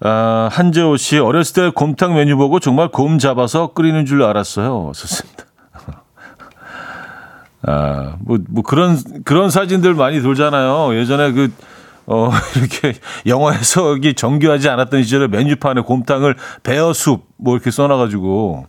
아, 0.00 0.48
한재호 0.52 0.96
씨, 0.96 1.18
어렸을 1.18 1.54
때 1.54 1.70
곰탕 1.74 2.14
메뉴 2.14 2.36
보고 2.36 2.60
정말 2.60 2.88
곰 2.88 3.18
잡아서 3.18 3.72
끓이는 3.72 4.06
줄 4.06 4.22
알았어요. 4.22 4.92
좋습니다. 4.94 5.44
아, 7.66 8.16
뭐, 8.20 8.38
뭐 8.48 8.62
그런, 8.62 8.98
그런 9.24 9.50
사진들 9.50 9.94
많이 9.94 10.22
돌잖아요. 10.22 10.94
예전에 10.96 11.32
그, 11.32 11.52
어, 12.06 12.30
이렇게 12.56 12.94
영어 13.26 13.90
번역이 13.90 14.14
정교하지 14.14 14.68
않았던 14.68 15.02
시절에 15.02 15.26
메뉴판에 15.26 15.80
곰탕을 15.80 16.36
bear 16.62 16.94
soup 16.94 17.26
뭐 17.36 17.56
이렇게 17.56 17.70
써놔가지고, 17.70 18.66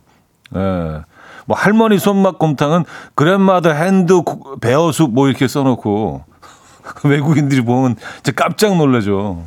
예. 0.56 1.02
뭐 1.46 1.56
할머니 1.56 1.98
손맛 1.98 2.38
곰탕은 2.38 2.84
grandmother 3.16 3.72
hand 3.72 4.22
bear 4.60 4.86
soup 4.86 5.12
뭐 5.12 5.28
이렇게 5.28 5.48
써놓고 5.48 6.22
외국인들이 7.02 7.62
보면 7.62 7.96
진짜 8.22 8.32
깜짝 8.32 8.76
놀라죠. 8.76 9.44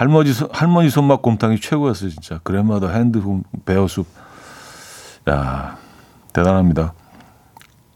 할머니 0.00 0.32
할머니 0.50 0.88
손맛 0.88 1.20
곰탕이 1.20 1.60
최고였어요 1.60 2.08
진짜 2.08 2.40
grandmother 2.42 2.88
hand 2.88 3.20
bear 3.66 3.84
soup. 3.84 4.06
야 5.28 5.76
대단합니다. 6.32 6.94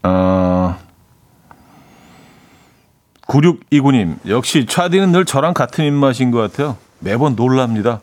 어, 0.03 0.77
9629님 3.25 4.19
역시 4.27 4.67
차디는 4.67 5.13
늘 5.13 5.25
저랑 5.25 5.55
같은 5.55 5.83
입맛인 5.83 6.29
것 6.29 6.37
같아요. 6.37 6.77
매번 6.99 7.35
놀랍니다. 7.35 8.01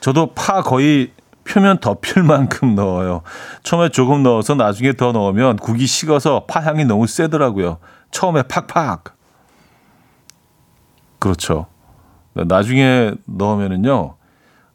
저도 0.00 0.34
파 0.34 0.62
거의 0.62 1.12
표면 1.44 1.78
덮일 1.78 2.24
만큼 2.24 2.74
넣어요. 2.74 3.22
처음에 3.62 3.90
조금 3.90 4.24
넣어서 4.24 4.56
나중에 4.56 4.94
더 4.94 5.12
넣으면 5.12 5.58
국이 5.58 5.86
식어서 5.86 6.46
파 6.48 6.60
향이 6.60 6.84
너무 6.84 7.06
세더라고요. 7.06 7.78
처음에 8.10 8.42
팍팍. 8.42 9.04
그렇죠. 11.20 11.68
나중에 12.34 13.12
넣으면은요. 13.26 14.14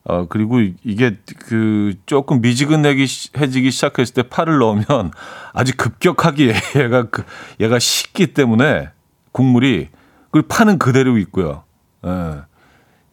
어, 0.05 0.25
그리고 0.27 0.59
이게 0.83 1.17
그 1.39 1.93
조금 2.05 2.41
미지근하게 2.41 3.05
해지기 3.37 3.69
시작했을 3.69 4.13
때 4.13 4.23
파를 4.23 4.57
넣으면 4.59 5.11
아주 5.53 5.75
급격하게 5.77 6.53
얘가 6.77 7.03
그 7.09 7.23
얘가 7.59 7.77
식기 7.79 8.27
때문에 8.33 8.89
국물이 9.31 9.89
그 10.31 10.41
파는 10.41 10.79
그대로 10.79 11.17
있고요. 11.17 11.63
예. 12.05 12.41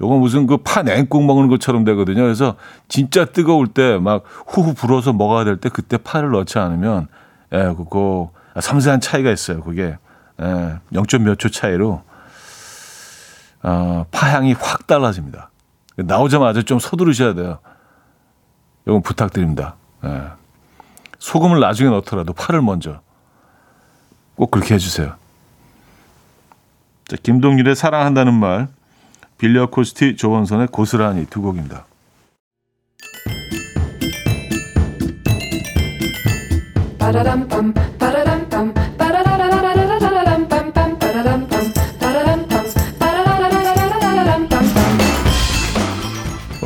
요거 0.01 0.19
무슨 0.19 0.47
그 0.47 0.59
파 0.59 0.83
냉국 0.83 1.25
먹는 1.25 1.49
것처럼 1.49 1.85
되거든요. 1.85 2.23
그래서 2.23 2.57
진짜 2.89 3.25
뜨거울 3.25 3.69
때 3.69 3.99
막 3.99 4.25
후후 4.47 4.75
불어서 4.75 5.13
먹어야 5.13 5.45
될 5.45 5.57
때 5.59 5.69
그때 5.71 5.97
파를 5.97 6.31
넣지 6.31 6.59
않으면 6.59 7.09
예, 7.53 7.59
그거 7.77 8.31
섬세한 8.61 9.01
차이가 9.01 9.31
있어요. 9.31 9.63
그게 9.63 9.97
예, 10.41 10.75
0. 10.95 11.05
몇 11.25 11.37
초 11.39 11.49
차이로 11.49 12.03
어, 13.67 14.07
파 14.13 14.29
향이 14.29 14.53
확 14.53 14.87
달라집니다. 14.87 15.51
나오자마자 15.97 16.63
좀 16.63 16.79
서두르셔야 16.79 17.35
돼요. 17.35 17.59
이건 18.87 19.03
부탁드립니다. 19.03 19.75
예. 20.05 20.23
소금을 21.19 21.59
나중에 21.59 21.91
넣더라도 21.91 22.33
파를 22.33 22.63
먼저 22.63 23.01
꼭 24.37 24.53
그렇게 24.53 24.75
해주세요. 24.75 25.15
자, 27.09 27.17
김동률의 27.21 27.75
사랑한다는 27.75 28.35
말 28.35 28.69
빌리어 29.39 29.67
코스티 29.67 30.15
조원선의 30.15 30.69
고스란히 30.69 31.27
두 31.27 31.43
곡입니다. 31.43 31.87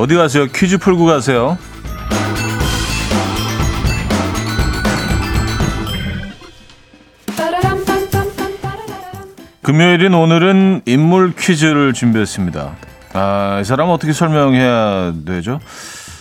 어디 0.01 0.15
가세요? 0.15 0.47
퀴즈 0.47 0.79
풀고 0.79 1.05
가세요. 1.05 1.59
금요일인 9.63 10.15
오늘은 10.15 10.83
인물 10.87 11.35
퀴즈를 11.37 11.93
준비했습니다. 11.93 12.77
아, 13.13 13.59
이 13.61 13.65
사람 13.65 13.91
어떻게 13.91 14.13
설명해야 14.13 15.13
되죠? 15.27 15.61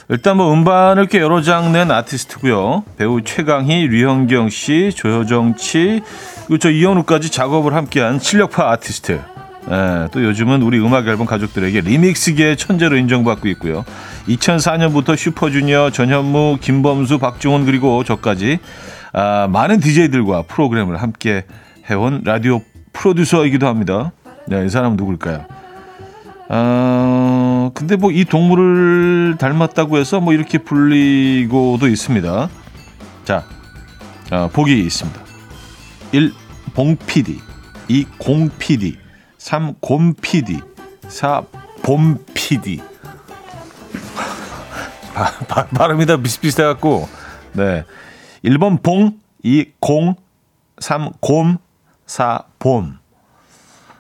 일단 0.10 0.38
뭐 0.38 0.52
음반을 0.54 1.08
꽤 1.08 1.20
여러 1.20 1.42
장 1.42 1.72
낸 1.72 1.90
아티스트고요. 1.92 2.84
배우 2.98 3.22
최강희, 3.24 3.88
류현경 3.88 4.50
씨, 4.50 4.92
조효정 4.96 5.56
씨, 5.58 6.02
그리고 6.48 6.58
저 6.58 6.70
이현우까지 6.70 7.30
작업을 7.30 7.74
함께한 7.76 8.20
실력파 8.20 8.72
아티스트. 8.72 9.22
예, 9.72 10.08
또 10.12 10.24
요즘은 10.24 10.64
우리 10.64 10.80
음악 10.80 11.08
앨범 11.08 11.28
가족들에게 11.28 11.82
리믹스계의 11.82 12.58
천재로 12.58 12.98
인정받고 12.98 13.48
있고요. 13.50 13.86
2004년부터 14.28 15.16
슈퍼주니어, 15.16 15.92
전현무, 15.92 16.58
김범수, 16.60 17.20
박중훈 17.20 17.66
그리고 17.66 18.04
저까지 18.04 18.60
아, 19.14 19.48
많은 19.52 19.80
DJ들과 19.80 20.44
프로그램을 20.44 20.98
함께 20.98 21.46
해온 21.90 22.22
라디오 22.26 22.62
프로듀서이기도 22.94 23.68
합니다. 23.68 24.12
네, 24.48 24.66
이 24.66 24.70
사람은 24.70 24.98
누굴까요? 24.98 25.46
어, 26.52 27.72
근데 27.76 27.96
뭐 27.96 28.12
이 28.12 28.26
동물을 28.26 29.36
닮았다고 29.38 29.98
해서 29.98 30.20
뭐 30.20 30.34
이렇게 30.34 30.58
불리고도 30.58 31.88
있습니다. 31.88 32.50
자, 33.24 33.44
어, 34.32 34.50
보기 34.52 34.80
있습니다. 34.80 35.20
1. 36.12 36.34
봉PD 36.74 37.38
2. 37.88 38.06
공PD 38.18 38.98
3. 39.40 39.74
곰PD 39.80 40.62
4. 41.08 41.42
봄PD 41.82 42.82
발음이 45.74 46.06
다 46.06 46.18
비슷비슷해갖고 46.18 47.10
네. 47.54 47.84
1번 48.46 48.84
봉 48.84 49.20
2. 49.44 49.72
공 49.80 50.16
3. 50.80 51.12
곰 51.20 51.58
4. 52.06 52.44
봄 52.60 53.00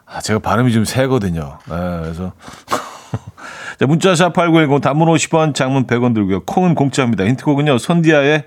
아, 0.05 0.21
제가 0.21 0.39
발음이 0.39 0.71
좀 0.73 0.85
세거든요. 0.85 1.59
네, 1.67 1.75
그래서. 2.01 2.33
자, 3.79 3.85
문자샵 3.85 4.33
8910 4.33 4.81
단문 4.81 5.07
50원, 5.07 5.53
장문 5.53 5.85
100원 5.85 6.15
들고요. 6.15 6.45
콩은 6.45 6.73
공짜입니다. 6.73 7.25
힌트곡은요. 7.25 7.77
손디아의 7.77 8.43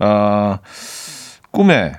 어, 0.00 0.58
꿈에 1.50 1.92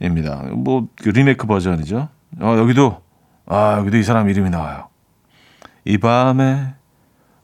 입니다. 0.00 0.42
뭐 0.54 0.88
그 0.96 1.10
리메이크 1.10 1.46
버전이죠. 1.46 2.08
어, 2.40 2.54
여기도 2.58 3.02
아, 3.50 3.76
여기도 3.78 3.96
이 3.96 4.02
사람 4.02 4.28
이름이 4.28 4.50
나와요. 4.50 4.88
이 5.84 5.96
밤에 5.96 6.74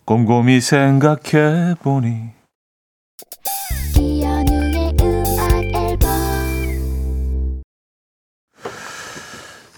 곰곰이 0.04 0.60
생각해 0.60 1.76
보니 1.82 2.34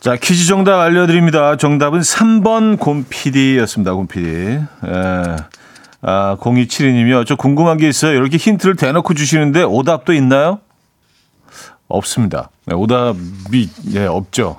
자, 0.01 0.17
퀴즈 0.17 0.47
정답 0.47 0.81
알려드립니다. 0.81 1.57
정답은 1.57 2.01
3번 2.01 2.79
곰피디였습니다. 2.79 3.95
곰피디. 3.95 4.61
예. 4.87 5.37
아, 6.03 6.37
0272님이요. 6.41 7.27
저 7.27 7.35
궁금한 7.35 7.77
게 7.77 7.89
있어요. 7.89 8.13
이렇게 8.13 8.37
힌트를 8.37 8.77
대놓고 8.77 9.15
주시는데 9.15 9.65
오답도 9.65 10.13
있나요? 10.13 10.61
없습니다. 11.89 12.51
네, 12.67 12.75
오답이, 12.75 13.71
예, 13.95 14.07
없죠. 14.07 14.59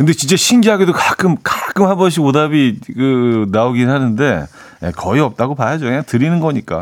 근데 0.00 0.14
진짜 0.14 0.34
신기하게도 0.34 0.94
가끔, 0.94 1.36
가끔 1.42 1.86
한 1.86 1.98
번씩 1.98 2.24
오답이 2.24 2.80
그, 2.96 3.46
나오긴 3.50 3.90
하는데, 3.90 4.46
예, 4.82 4.92
거의 4.92 5.20
없다고 5.20 5.54
봐야죠. 5.54 5.84
그냥 5.84 6.04
드리는 6.06 6.40
거니까. 6.40 6.80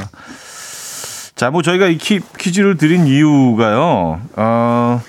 자, 1.35 1.51
뭐 1.51 1.63
저희가 1.63 1.89
이 1.89 1.99
퀴, 1.99 2.21
퀴즈를 2.39 2.77
드린 2.77 3.09
이유가요. 3.09 4.21
어, 4.37 5.03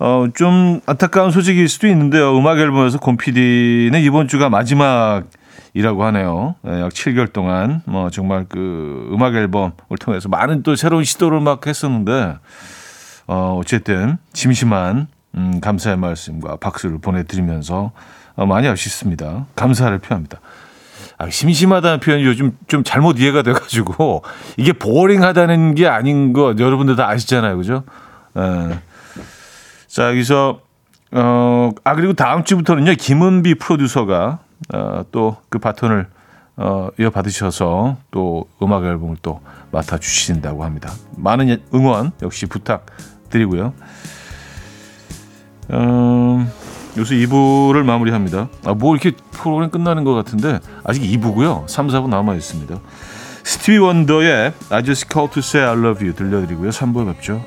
어, 0.00 0.26
좀 0.34 0.80
안타까운 0.86 1.30
소식일 1.30 1.68
수도 1.68 1.86
있는데요. 1.86 2.36
음악 2.36 2.58
앨범에서 2.58 2.98
곰피디는 2.98 4.00
이번 4.00 4.26
주가 4.26 4.50
마지막이라고 4.50 6.02
하네요. 6.06 6.56
네, 6.62 6.80
약 6.80 6.88
7개월 6.88 7.32
동안 7.32 7.82
뭐 7.84 8.10
정말 8.10 8.46
그 8.48 9.08
음악 9.12 9.36
앨범을 9.36 9.96
통해서 10.00 10.28
많은 10.28 10.64
또 10.64 10.74
새로운 10.74 11.04
시도를 11.04 11.38
막 11.38 11.64
했었는데 11.64 12.34
어, 13.28 13.60
어쨌든 13.60 14.18
심심한 14.32 15.06
음, 15.36 15.60
감사의 15.60 15.96
말씀과 15.96 16.56
박수를 16.56 16.98
보내드리면서 16.98 17.92
어, 18.36 18.46
많이 18.46 18.68
아쉽습니다. 18.68 19.46
감사를 19.54 19.96
표합니다. 19.98 20.40
아, 21.18 21.30
심심하다는 21.30 22.00
표현이 22.00 22.24
요즘 22.24 22.56
좀 22.66 22.82
잘못 22.82 23.20
이해가 23.20 23.42
돼가지고 23.42 24.22
이게 24.56 24.72
보링하다는 24.72 25.74
게 25.74 25.86
아닌 25.86 26.32
거 26.32 26.54
여러분들 26.58 26.96
다 26.96 27.08
아시잖아요, 27.08 27.56
그죠? 27.56 27.84
에. 28.36 28.78
자, 29.86 30.08
여기서 30.08 30.60
어, 31.12 31.70
아 31.84 31.94
그리고 31.94 32.12
다음 32.14 32.42
주부터는요 32.42 32.94
김은비 32.94 33.54
프로듀서가 33.56 34.40
어, 34.72 35.04
또 35.12 35.36
그 35.48 35.60
바톤을 35.60 36.08
어, 36.56 36.88
이어받으셔서 36.98 37.96
또 38.10 38.48
음악 38.60 38.84
앨범을 38.84 39.16
또 39.22 39.40
맡아 39.70 39.98
주신다고 39.98 40.64
합니다. 40.64 40.92
많은 41.16 41.62
응원 41.72 42.10
역시 42.22 42.46
부탁드리고요. 42.46 43.72
음, 45.72 46.50
요새 46.96 47.16
2부를 47.16 47.82
마무리합니다. 47.82 48.48
아, 48.64 48.74
뭐 48.74 48.94
이렇게 48.94 49.16
프로그램 49.32 49.70
끝나는 49.70 50.04
것 50.04 50.14
같은데 50.14 50.60
아직 50.84 51.02
2부고요. 51.02 51.68
3, 51.68 51.88
4부 51.88 52.08
남아 52.08 52.34
있습니다. 52.34 52.80
스티비 53.42 53.78
원더의 53.78 54.52
I 54.70 54.82
Just 54.84 55.06
Call 55.12 55.30
to 55.30 55.40
Say 55.40 55.66
I 55.68 55.76
Love 55.78 56.06
You 56.06 56.14
들려드리고요. 56.14 56.70
3부에 56.70 57.06
뵙죠. 57.14 57.42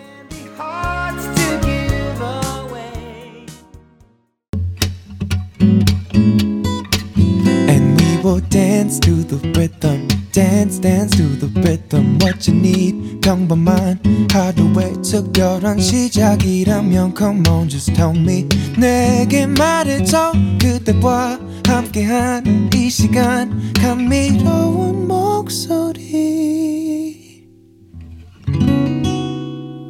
dance 10.37 10.81
dance 10.81 11.17
to 11.17 11.25
the 11.39 11.49
rhythm 11.61 12.19
what 12.21 12.49
you 12.49 12.59
need 12.59 13.21
평범한 13.21 14.01
하루의 14.33 14.95
특별한 15.03 15.79
시작이라면 15.79 17.15
come 17.17 17.43
on 17.49 17.69
just 17.69 17.93
tell 17.95 18.17
me 18.17 18.49
내게 18.79 19.47
말해줘 19.47 20.33
그대와 20.61 21.39
함께한 21.67 22.71
이 22.75 22.91
시간 22.91 23.73
감미로운 23.75 25.07
목소리 25.07 26.23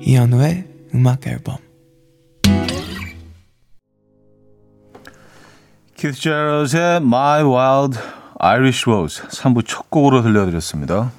이현우의 0.02 0.64
음악 0.94 1.26
앨범 1.26 1.56
키스 5.96 6.20
제럴의 6.20 6.96
My 6.96 7.42
Wild 7.44 7.98
Irish 8.39 8.87
Rose 8.87 9.23
3부 9.29 9.65
첫 9.65 9.89
곡으로 9.89 10.21
들려드렸습니다. 10.21 11.11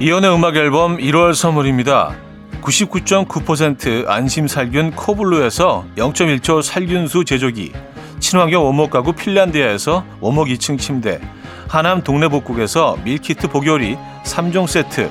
이연의 0.00 0.34
음악 0.34 0.56
앨범 0.56 0.96
1월 0.96 1.34
선물입니다. 1.34 2.16
99.9% 2.62 4.08
안심 4.08 4.48
살균 4.48 4.92
코블루에서 4.92 5.84
0.1초 5.96 6.62
살균수 6.62 7.24
제조기, 7.24 7.72
친환경 8.18 8.64
원목 8.64 8.90
가구 8.90 9.12
핀란드야에서 9.12 10.04
원목 10.20 10.48
2층 10.48 10.78
침대, 10.78 11.20
하남 11.68 12.02
동네 12.02 12.28
복국에서 12.28 12.96
밀키트 13.04 13.48
복요리 13.48 13.96
3종 14.24 14.66
세트, 14.66 15.10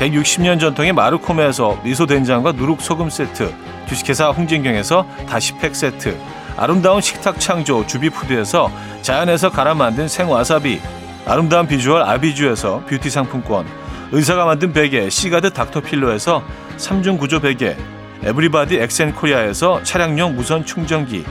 160년 0.00 0.58
전통의 0.58 0.94
마르코메에서 0.94 1.78
미소된장과 1.84 2.52
누룩소금 2.52 3.10
세트 3.10 3.52
주식회사 3.86 4.30
홍진경에서 4.30 5.06
다시팩 5.28 5.76
세트 5.76 6.18
아름다운 6.56 7.02
식탁 7.02 7.38
창조 7.38 7.86
주비푸드에서 7.86 8.70
자연에서 9.02 9.50
갈아 9.50 9.74
만든 9.74 10.08
생와사비 10.08 10.80
아름다운 11.26 11.66
비주얼 11.66 12.02
아비주에서 12.02 12.84
뷰티 12.88 13.10
상품권 13.10 13.66
의사가 14.12 14.46
만든 14.46 14.72
베개 14.72 15.10
시가드 15.10 15.52
닥터필로에서 15.52 16.42
3중 16.78 17.18
구조 17.18 17.38
베개 17.40 17.76
에브리바디 18.24 18.76
엑센코리아에서 18.76 19.82
차량용 19.82 20.34
무선 20.34 20.64
충전기 20.64 21.24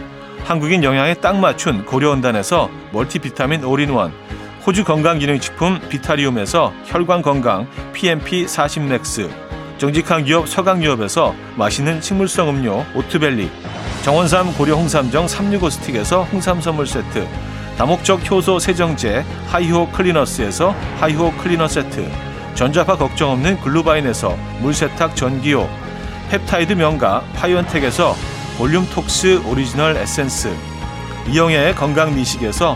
한국인 0.44 0.84
영양에 0.84 1.16
딱 1.16 1.38
맞춘 1.38 1.86
고려은단에서 1.86 2.70
멀티비타민 2.92 3.64
올인원 3.64 4.14
호주 4.66 4.84
건강기능식품 4.84 5.80
비타리움에서 5.90 6.74
혈관건강 6.86 7.68
PMP 7.94 8.46
40맥스 8.46 9.30
정직한 9.78 10.26
기업 10.26 10.50
서강유업에서 10.50 11.34
맛있는 11.56 12.02
식물성 12.02 12.50
음료 12.50 12.86
오트벨리 12.94 13.50
정원삼 14.04 14.54
고려 14.56 14.76
홍삼정 14.76 15.28
365 15.28 15.70
스틱에서 15.70 16.24
홍삼 16.24 16.60
선물 16.60 16.88
세트 16.88 17.26
다목적 17.78 18.30
효소 18.30 18.60
세정제 18.60 19.24
하이호 19.48 19.90
클리너스에서 19.92 20.76
하이호 21.00 21.32
클리너 21.38 21.68
세트 21.70 22.12
전자파 22.56 22.98
걱정 22.98 23.32
없는 23.32 23.62
글루바인에서 23.62 24.36
물세탁 24.60 25.16
전기요 25.16 25.70
펩타이드 26.30 26.74
명가 26.74 27.24
파이언텍에서 27.36 28.14
볼륨톡스 28.58 29.44
오리지널 29.46 29.96
에센스 29.96 30.54
이영애의 31.30 31.76
건강미식에서 31.76 32.76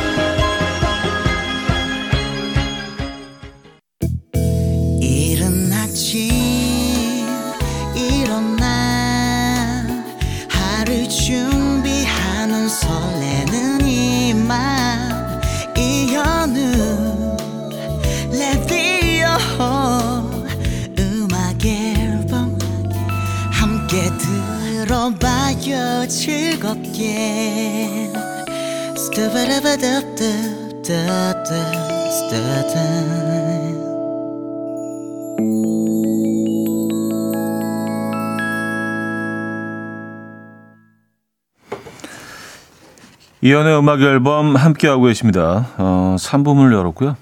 이연의 43.43 43.77
음악 43.77 44.01
앨범 44.01 44.55
함께하고 44.55 45.03
계십니다. 45.03 45.67
어, 45.77 46.15
3부문을 46.17 46.73
열었고요. 46.73 47.15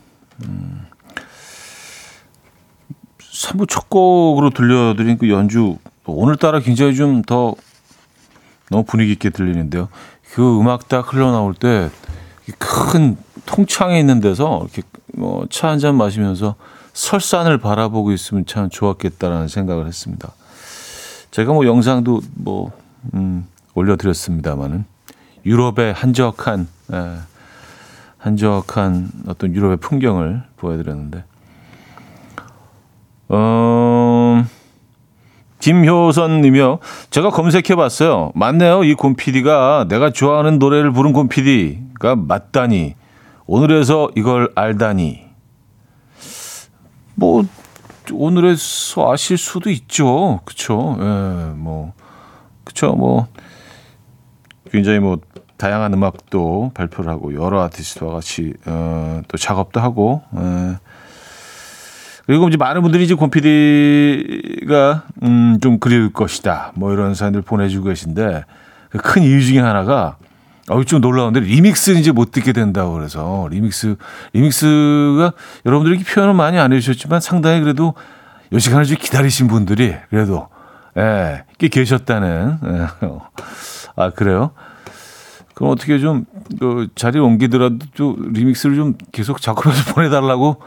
음, 0.45 0.86
3부 3.19 3.67
첫 3.67 3.89
곡으로 3.89 4.52
들려드린 4.52 5.17
그 5.17 5.30
연주 5.30 5.78
오늘따라 6.06 6.60
굉장히 6.62 6.95
좀 6.95 7.21
더 7.23 7.56
너무 8.69 8.84
분위기 8.84 9.12
있게 9.12 9.30
들리는데요. 9.30 9.89
그 10.32 10.60
음악 10.60 10.88
딱 10.88 11.12
흘러나올 11.12 11.54
때 11.54 11.89
큰 12.57 13.17
통창에 13.45 13.99
있는 13.99 14.19
데서 14.19 14.62
이렇게 14.63 14.81
뭐 15.15 15.45
차 15.49 15.67
한 15.69 15.79
잔 15.79 15.95
마시면서 15.95 16.55
설산을 16.93 17.57
바라보고 17.59 18.12
있으면 18.12 18.45
참 18.45 18.69
좋았겠다라는 18.69 19.47
생각을 19.47 19.88
했습니다. 19.88 20.31
제가 21.31 21.53
뭐 21.53 21.65
영상도 21.65 22.21
뭐 22.35 22.71
음, 23.13 23.47
올려드렸습니다만은 23.75 24.85
유럽의 25.45 25.93
한적한 25.93 26.67
예, 26.93 27.15
한적한 28.17 29.12
어떤 29.27 29.53
유럽의 29.55 29.77
풍경을 29.77 30.43
보여드렸는데 30.57 31.23
어, 33.29 34.43
김효선님이요. 35.60 36.80
제가 37.10 37.30
검색해봤어요. 37.30 38.32
맞네요. 38.34 38.84
이 38.84 38.93
곰피디가 38.93 39.86
내가 39.89 40.10
좋아하는 40.12 40.58
노래를 40.60 40.91
부른 40.91 41.13
곰피디가 41.13 42.15
맞다니. 42.15 42.95
오늘에서 43.45 44.10
이걸 44.15 44.52
알다니. 44.56 45.26
뭐 47.15 47.43
오늘에서 48.12 49.12
아실 49.12 49.38
수도 49.38 49.69
있죠. 49.69 50.39
그쵸? 50.45 50.95
예, 51.00 51.54
뭐 51.56 51.93
그쵸? 52.63 52.93
뭐 52.93 53.28
굉장히 54.72 55.00
뭐 55.00 55.17
다양한 55.58 55.93
음악도 55.93 56.72
발표를 56.74 57.12
하고 57.12 57.34
여러 57.34 57.62
아티스트와 57.63 58.13
같이 58.13 58.54
어, 58.65 59.22
또 59.28 59.38
작업도 59.38 59.82
하고 59.82 60.22
예. 60.38 60.78
그리고 62.29 62.47
이제 62.47 62.57
많은 62.57 62.83
분들이 62.83 63.05
이제 63.05 63.15
곰피디가 63.15 65.03
음, 65.23 65.57
좀 65.63 65.79
그리울 65.79 66.13
것이다 66.13 66.73
뭐 66.75 66.93
이런 66.93 67.15
사연들 67.15 67.41
보내주고 67.41 67.87
계신데 67.87 68.45
그큰 68.91 69.23
이유 69.23 69.43
중에 69.43 69.57
하나가 69.57 70.17
어, 70.69 70.83
좀 70.83 71.01
놀라운데 71.01 71.39
리믹스는 71.39 71.99
이제 71.99 72.11
못 72.11 72.29
듣게 72.29 72.53
된다고 72.53 72.93
그래서 72.93 73.47
리믹스 73.49 73.95
리믹스가 74.33 75.33
여러분들이 75.65 76.03
표현을 76.03 76.35
많이 76.35 76.59
안 76.59 76.71
해주셨지만 76.71 77.19
상당히 77.19 77.61
그래도 77.61 77.95
요 78.53 78.59
시간을 78.59 78.85
좀 78.85 78.97
기다리신 78.97 79.47
분들이 79.47 79.95
그래도 80.11 80.49
예, 80.97 81.45
꽤 81.57 81.67
계셨다는 81.67 82.59
예. 82.63 83.07
아 83.95 84.11
그래요? 84.11 84.51
그럼 85.55 85.71
어떻게 85.71 85.97
좀 85.97 86.25
그, 86.59 86.89
자리 86.93 87.17
옮기더라도 87.17 87.79
좀 87.95 88.33
리믹스를 88.33 88.75
좀 88.75 88.93
계속 89.11 89.41
작업해서 89.41 89.89
보내달라고 89.95 90.61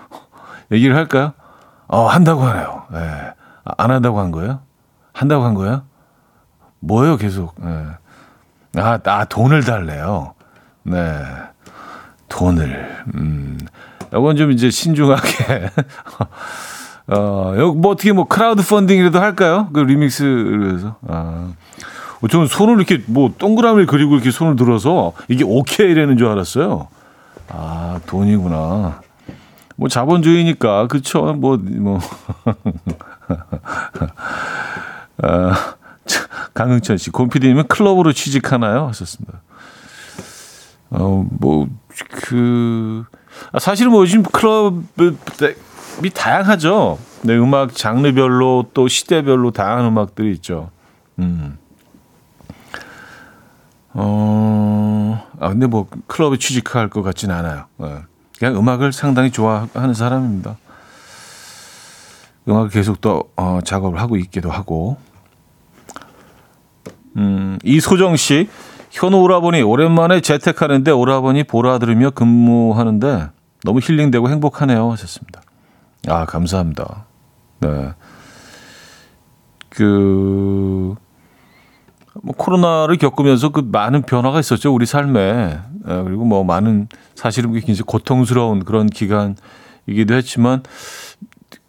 얘기를 0.72 0.96
할까요? 0.96 1.35
어 1.93 2.07
한다고 2.07 2.41
하네요. 2.45 2.85
예. 2.95 3.35
아, 3.65 3.73
안 3.77 3.91
한다고 3.91 4.19
한 4.19 4.31
거예요? 4.31 4.61
한다고 5.13 5.45
한 5.45 5.53
거예요? 5.53 5.83
뭐예요 6.81 7.19
계속? 7.19 7.55
예. 7.63 8.81
아, 8.81 8.99
아 9.05 9.25
돈을 9.27 9.63
달래요. 9.63 10.33
네, 10.85 10.99
돈을. 12.31 13.05
음, 13.15 13.59
이건 14.09 14.37
좀 14.37 14.53
이제 14.53 14.71
신중하게. 14.71 15.71
어, 17.09 17.53
뭐 17.77 17.93
어떻게 17.93 18.13
뭐 18.13 18.27
크라우드 18.27 18.67
펀딩이라도 18.67 19.21
할까요? 19.21 19.69
그 19.75 19.81
리믹스를 19.81 20.75
해서. 20.75 20.97
아. 21.07 21.53
어, 22.23 22.29
저는 22.29 22.47
손을 22.47 22.77
이렇게 22.77 23.03
뭐 23.07 23.35
동그라미를 23.37 23.87
그리고 23.87 24.15
이렇게 24.15 24.31
손을 24.31 24.57
들어서 24.57 25.13
이게 25.29 25.45
오케이라는 25.45 26.17
줄 26.17 26.29
알았어요. 26.29 26.89
아, 27.51 28.01
돈이구나. 28.07 29.03
뭐 29.77 29.89
자본주의니까 29.89 30.87
그쵸 30.89 31.33
뭐뭐 31.35 31.57
뭐. 31.59 31.99
아, 35.23 35.75
강흥천 36.55 36.99
씨 36.99 37.11
곰피디님은 37.11 37.69
클럽으로 37.69 38.13
취직하나요? 38.13 38.89
하셨습니다. 38.89 39.41
어 40.91 41.25
뭐 41.41 41.67
그 42.11 43.05
아, 43.53 43.59
사실은 43.59 43.93
뭐 43.93 44.03
요즘 44.03 44.23
클럽이 44.23 44.81
다양하죠. 46.15 46.99
네, 47.23 47.37
음악 47.37 47.75
장르별로 47.75 48.67
또 48.75 48.89
시대별로 48.89 49.51
다양한 49.51 49.87
음악들이 49.87 50.33
있죠. 50.33 50.71
음. 51.19 51.59
어, 53.95 55.27
아, 55.39 55.49
근데 55.51 55.67
뭐 55.67 55.87
클럽에 56.07 56.39
취직할 56.39 56.89
것 56.89 57.03
같지는 57.03 57.35
않아요. 57.35 57.67
네. 57.77 57.99
그냥 58.43 58.59
음악을 58.59 58.93
상당히 58.93 59.31
좋아하는 59.31 59.95
사람입니다. 59.95 60.57
음악을 62.49 62.71
계속 62.71 63.01
또 63.01 63.31
어, 63.37 63.61
작업을 63.63 64.01
하고 64.01 64.17
있기도 64.17 64.51
하고. 64.51 64.97
음, 67.17 67.61
이소정 67.63 68.17
씨, 68.17 68.49
현우 68.91 69.19
오라버니 69.19 69.63
오랜만에 69.63 70.21
재택하는데 70.21 70.91
오라버니 70.91 71.45
보라 71.45 71.79
들으며 71.79 72.11
근무하는데 72.11 73.29
너무 73.63 73.79
힐링되고 73.79 74.29
행복하네요 74.29 74.91
하셨습니다. 74.91 75.41
아 76.09 76.25
감사합니다. 76.25 77.05
네. 77.61 77.93
그, 79.69 80.97
뭐 82.22 82.35
코로나를 82.37 82.98
겪으면서 82.98 83.51
그 83.51 83.61
많은 83.61 84.03
변화가 84.03 84.40
있었죠 84.40 84.75
우리 84.75 84.87
삶에 84.87 85.59
예, 85.88 86.03
그리고 86.05 86.25
뭐 86.25 86.44
많은 86.44 86.88
사실은 87.14 87.53
굉장히 87.53 87.81
고통스러운 87.83 88.64
그런 88.64 88.87
기간이기도 88.87 90.14
했지만 90.14 90.62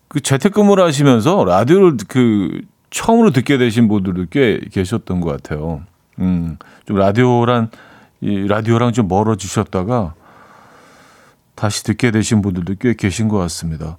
그 0.08 0.22
재택근무를 0.22 0.84
하시면서 0.84 1.44
라디오를 1.44 1.98
그 2.08 2.62
처음으로 2.92 3.32
듣게 3.32 3.58
되신 3.58 3.88
분들도 3.88 4.28
꽤 4.30 4.60
계셨던 4.72 5.22
것 5.22 5.32
같아요. 5.32 5.82
음, 6.20 6.58
좀 6.86 6.98
라디오란 6.98 7.72
이 8.22 8.48
라디오랑 8.48 8.94
좀 8.94 9.08
멀어지셨다가 9.08 10.14
다시 11.56 11.84
듣게 11.84 12.12
되신 12.12 12.44
분들도 12.44 12.76
꽤 12.80 12.94
계신 12.94 13.28
것 13.28 13.40
같습니다. 13.40 13.98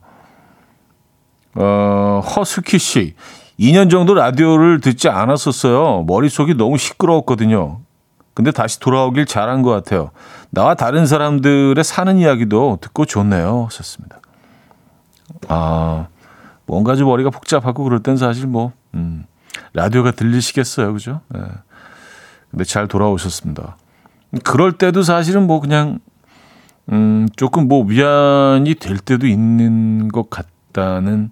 어, 1.55 2.21
허스키 2.25 2.79
씨. 2.79 3.15
2년 3.59 3.91
정도 3.91 4.15
라디오를 4.15 4.81
듣지 4.81 5.09
않았었어요. 5.09 6.05
머릿속이 6.07 6.55
너무 6.55 6.77
시끄러웠거든요. 6.77 7.81
근데 8.35 8.51
다시 8.51 8.81
돌아오길 8.81 9.27
잘한 9.27 9.63
것 9.63 9.71
같아요. 9.71 10.11
나와 10.51 10.75
다른 10.75 11.07
사람들의 11.07 11.83
사는 11.85 12.17
이야기도 12.19 12.79
듣고 12.81 13.07
좋네요. 13.07 13.67
하셨습니다. 13.67 14.19
아, 15.49 16.09
뭔가 16.67 16.97
좀 16.97 17.07
머리가 17.09 17.31
복잡하고 17.31 17.85
그럴 17.85 18.03
땐 18.03 18.17
사실 18.17 18.47
뭐, 18.47 18.73
음, 18.95 19.25
라디오가 19.73 20.11
들리시겠어요. 20.11 20.93
그죠? 20.93 21.21
네. 21.29 21.41
근데 22.51 22.65
잘 22.65 22.89
돌아오셨습니다. 22.89 23.77
그럴 24.43 24.73
때도 24.73 25.03
사실은 25.03 25.47
뭐 25.47 25.61
그냥, 25.61 26.01
음, 26.91 27.29
조금 27.37 27.69
뭐 27.69 27.85
위안이 27.85 28.75
될 28.75 28.99
때도 28.99 29.29
있는 29.29 30.09
것 30.09 30.29
같다는 30.29 31.31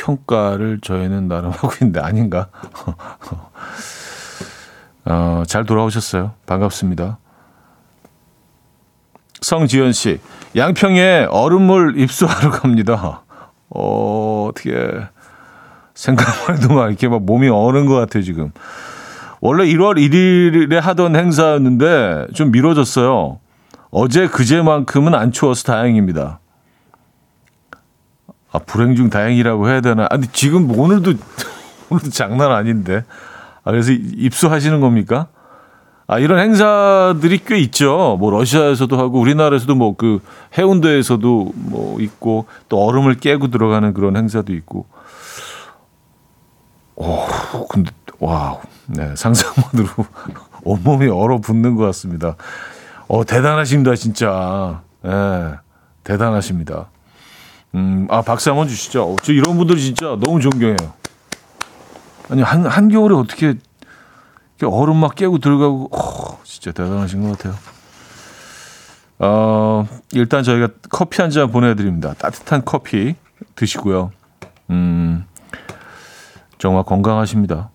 평가를 0.00 0.80
저희는 0.80 1.28
나름 1.28 1.50
하고 1.50 1.70
있는데 1.80 2.00
아닌가? 2.00 2.48
어, 5.04 5.42
잘 5.46 5.64
돌아오셨어요. 5.64 6.32
반갑습니다. 6.46 7.18
성지현 9.40 9.92
씨, 9.92 10.20
양평에 10.56 11.28
얼음물 11.30 11.98
입수하러 11.98 12.50
갑니다. 12.50 13.22
어, 13.70 14.48
어떻게 14.50 14.72
생각만 15.94 16.56
해도 16.56 16.74
막 16.74 16.88
이렇게 16.88 17.08
막 17.08 17.22
몸이 17.22 17.48
어는 17.48 17.86
것 17.86 17.94
같아요, 17.94 18.22
지금. 18.22 18.52
원래 19.40 19.64
1월 19.64 19.96
1일에 19.96 20.78
하던 20.80 21.16
행사였는데 21.16 22.26
좀 22.34 22.50
미뤄졌어요. 22.50 23.38
어제 23.90 24.28
그제만큼은 24.28 25.14
안 25.14 25.32
추워서 25.32 25.64
다행입니다. 25.64 26.39
아, 28.52 28.58
불행 28.58 28.96
중 28.96 29.10
다행이라고 29.10 29.68
해야 29.68 29.80
되나? 29.80 30.06
아니, 30.10 30.26
지금 30.28 30.70
오늘도, 30.78 31.14
오늘도 31.90 32.10
장난 32.10 32.52
아닌데. 32.52 33.04
아, 33.64 33.70
그래서 33.70 33.92
입수하시는 33.92 34.80
겁니까? 34.80 35.28
아, 36.06 36.18
이런 36.18 36.40
행사들이 36.40 37.44
꽤 37.44 37.58
있죠. 37.60 38.16
뭐, 38.18 38.30
러시아에서도 38.32 38.98
하고, 38.98 39.20
우리나라에서도 39.20 39.74
뭐, 39.76 39.94
그, 39.96 40.20
해운대에서도 40.58 41.52
뭐, 41.54 42.00
있고, 42.00 42.46
또 42.68 42.84
얼음을 42.84 43.14
깨고 43.14 43.48
들어가는 43.48 43.94
그런 43.94 44.16
행사도 44.16 44.52
있고. 44.52 44.86
오, 46.96 47.06
근데, 47.68 47.92
wow. 48.18 48.58
네, 48.86 49.14
상상만으로 49.14 49.88
온몸이 50.64 51.08
얼어붙는 51.08 51.76
것 51.76 51.84
같습니다. 51.86 52.34
어, 53.06 53.24
대단하십니다, 53.24 53.94
진짜. 53.94 54.82
예, 55.04 55.08
네, 55.08 55.54
대단하십니다. 56.02 56.88
음, 57.74 58.06
아, 58.10 58.22
박수 58.22 58.50
한번 58.50 58.68
주시죠. 58.68 59.12
어, 59.12 59.16
저 59.22 59.32
이런 59.32 59.56
분들 59.56 59.76
진짜 59.78 60.16
너무 60.20 60.40
존경해요. 60.40 60.76
아니, 62.28 62.42
한, 62.42 62.66
한겨울에 62.66 63.14
어떻게 63.14 63.54
얼음 64.62 64.96
막 64.96 65.14
깨고 65.14 65.38
들어가고, 65.38 65.88
어, 65.92 66.38
진짜 66.44 66.72
대단하신 66.72 67.22
것 67.22 67.38
같아요. 67.38 67.54
어, 69.18 69.86
일단 70.12 70.42
저희가 70.42 70.68
커피 70.90 71.20
한 71.22 71.30
잔 71.30 71.50
보내드립니다. 71.50 72.14
따뜻한 72.14 72.64
커피 72.64 73.14
드시고요. 73.54 74.10
음, 74.70 75.24
정말 76.58 76.84
건강하십니다. 76.84 77.70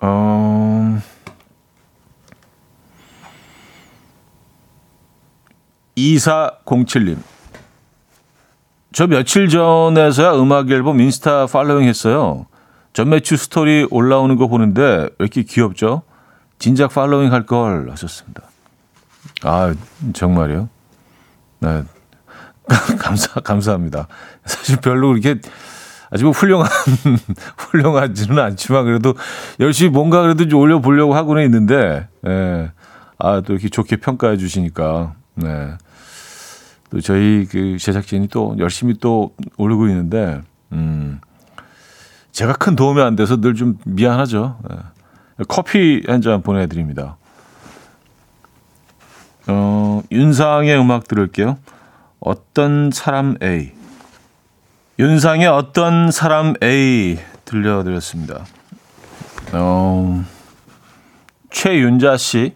어, 0.00 1.00
이사공칠님. 5.96 7.22
저 8.92 9.06
며칠 9.06 9.48
전에서야 9.48 10.34
음악 10.34 10.70
앨범 10.70 11.00
인스타 11.00 11.46
팔로잉 11.46 11.88
했어요. 11.88 12.46
전매출 12.92 13.38
스토리 13.38 13.86
올라오는 13.90 14.36
거 14.36 14.48
보는데 14.48 14.82
왜 14.82 15.08
이렇게 15.18 15.42
귀엽죠? 15.42 16.02
진작 16.58 16.92
팔로잉 16.92 17.32
할 17.32 17.46
걸 17.46 17.90
하셨습니다. 17.90 18.42
아, 19.44 19.74
정말요? 20.12 20.68
네. 21.60 21.82
감사, 22.98 23.40
감사합니다. 23.40 24.08
사실 24.44 24.76
별로 24.76 25.08
그렇게 25.08 25.40
아주 26.10 26.24
뭐 26.24 26.32
훌륭한, 26.32 26.68
훌륭하지는 27.56 28.38
않지만 28.38 28.84
그래도 28.84 29.14
열심히 29.58 29.90
뭔가 29.90 30.20
그래도 30.22 30.46
좀 30.46 30.60
올려보려고 30.60 31.14
하고는 31.14 31.42
있는데, 31.44 32.08
예. 32.26 32.70
아, 33.18 33.40
또 33.40 33.54
이렇게 33.54 33.68
좋게 33.68 33.96
평가해 33.96 34.36
주시니까, 34.36 35.14
네. 35.34 35.70
또 36.92 37.00
저희 37.00 37.46
그 37.50 37.78
제작진이 37.78 38.28
또 38.28 38.54
열심히 38.58 38.92
또 39.00 39.34
올리고 39.56 39.88
있는데, 39.88 40.42
음, 40.72 41.20
제가 42.32 42.52
큰 42.52 42.76
도움이 42.76 43.00
안 43.00 43.16
돼서 43.16 43.40
늘 43.40 43.54
좀 43.54 43.78
미안하죠. 43.86 44.58
네. 44.68 44.76
커피 45.48 46.02
한 46.06 46.20
잔 46.20 46.42
보내드립니다. 46.42 47.16
어, 49.46 50.02
윤상의 50.12 50.78
음악 50.78 51.08
들을게요. 51.08 51.56
어떤 52.20 52.90
사람 52.92 53.36
A. 53.42 53.72
윤상의 54.98 55.46
어떤 55.48 56.10
사람 56.10 56.52
A 56.62 57.18
들려드렸습니다. 57.46 58.44
어, 59.52 60.22
최윤자 61.50 62.18
씨. 62.18 62.54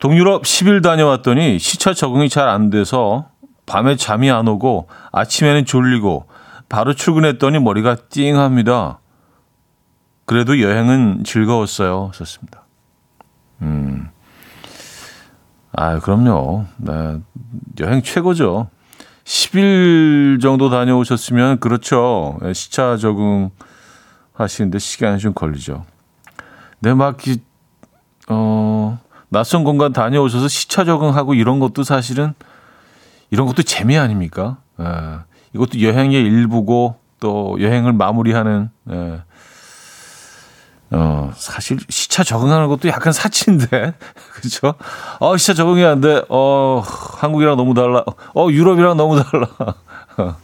동유럽 0.00 0.42
10일 0.42 0.82
다녀왔더니 0.82 1.58
시차 1.58 1.92
적응이 1.94 2.28
잘 2.28 2.48
안 2.48 2.70
돼서 2.70 3.28
밤에 3.66 3.96
잠이 3.96 4.30
안 4.30 4.48
오고 4.48 4.88
아침에는 5.12 5.64
졸리고 5.66 6.26
바로 6.68 6.94
출근했더니 6.94 7.58
머리가 7.60 7.96
띵합니다. 8.08 8.98
그래도 10.24 10.60
여행은 10.60 11.24
즐거웠어요. 11.24 12.12
썼습니다. 12.14 12.62
음. 13.62 14.08
아, 15.72 15.98
그럼요. 16.00 16.64
네. 16.78 17.20
여행 17.80 18.02
최고죠. 18.02 18.68
10일 19.24 20.40
정도 20.40 20.70
다녀오셨으면 20.70 21.60
그렇죠. 21.60 22.38
시차 22.54 22.96
적응 22.96 23.50
하시는데 24.32 24.78
시간이 24.78 25.18
좀 25.18 25.34
걸리죠. 25.34 25.84
네, 26.80 26.94
막, 26.94 27.18
어, 28.28 28.98
낯선 29.30 29.64
공간 29.64 29.92
다녀오셔서 29.92 30.48
시차 30.48 30.84
적응하고 30.84 31.34
이런 31.34 31.60
것도 31.60 31.84
사실은 31.84 32.34
이런 33.30 33.46
것도 33.46 33.62
재미 33.62 33.96
아닙니까? 33.96 34.58
에, 34.78 34.84
이것도 35.54 35.80
여행의 35.80 36.20
일부고 36.20 36.96
또 37.20 37.56
여행을 37.60 37.92
마무리하는 37.92 38.70
에, 38.90 39.22
어, 40.92 41.30
사실 41.36 41.78
시차 41.88 42.24
적응하는 42.24 42.66
것도 42.66 42.88
약간 42.88 43.12
사치인데, 43.12 43.94
그렇죠? 44.34 44.74
어, 45.20 45.36
시차 45.36 45.54
적응이 45.54 45.84
안 45.84 46.00
돼. 46.00 46.24
어, 46.28 46.82
한국이랑 46.84 47.56
너무 47.56 47.74
달라. 47.74 48.02
어, 48.34 48.48
유럽이랑 48.50 48.96
너무 48.96 49.22
달라. 49.22 49.46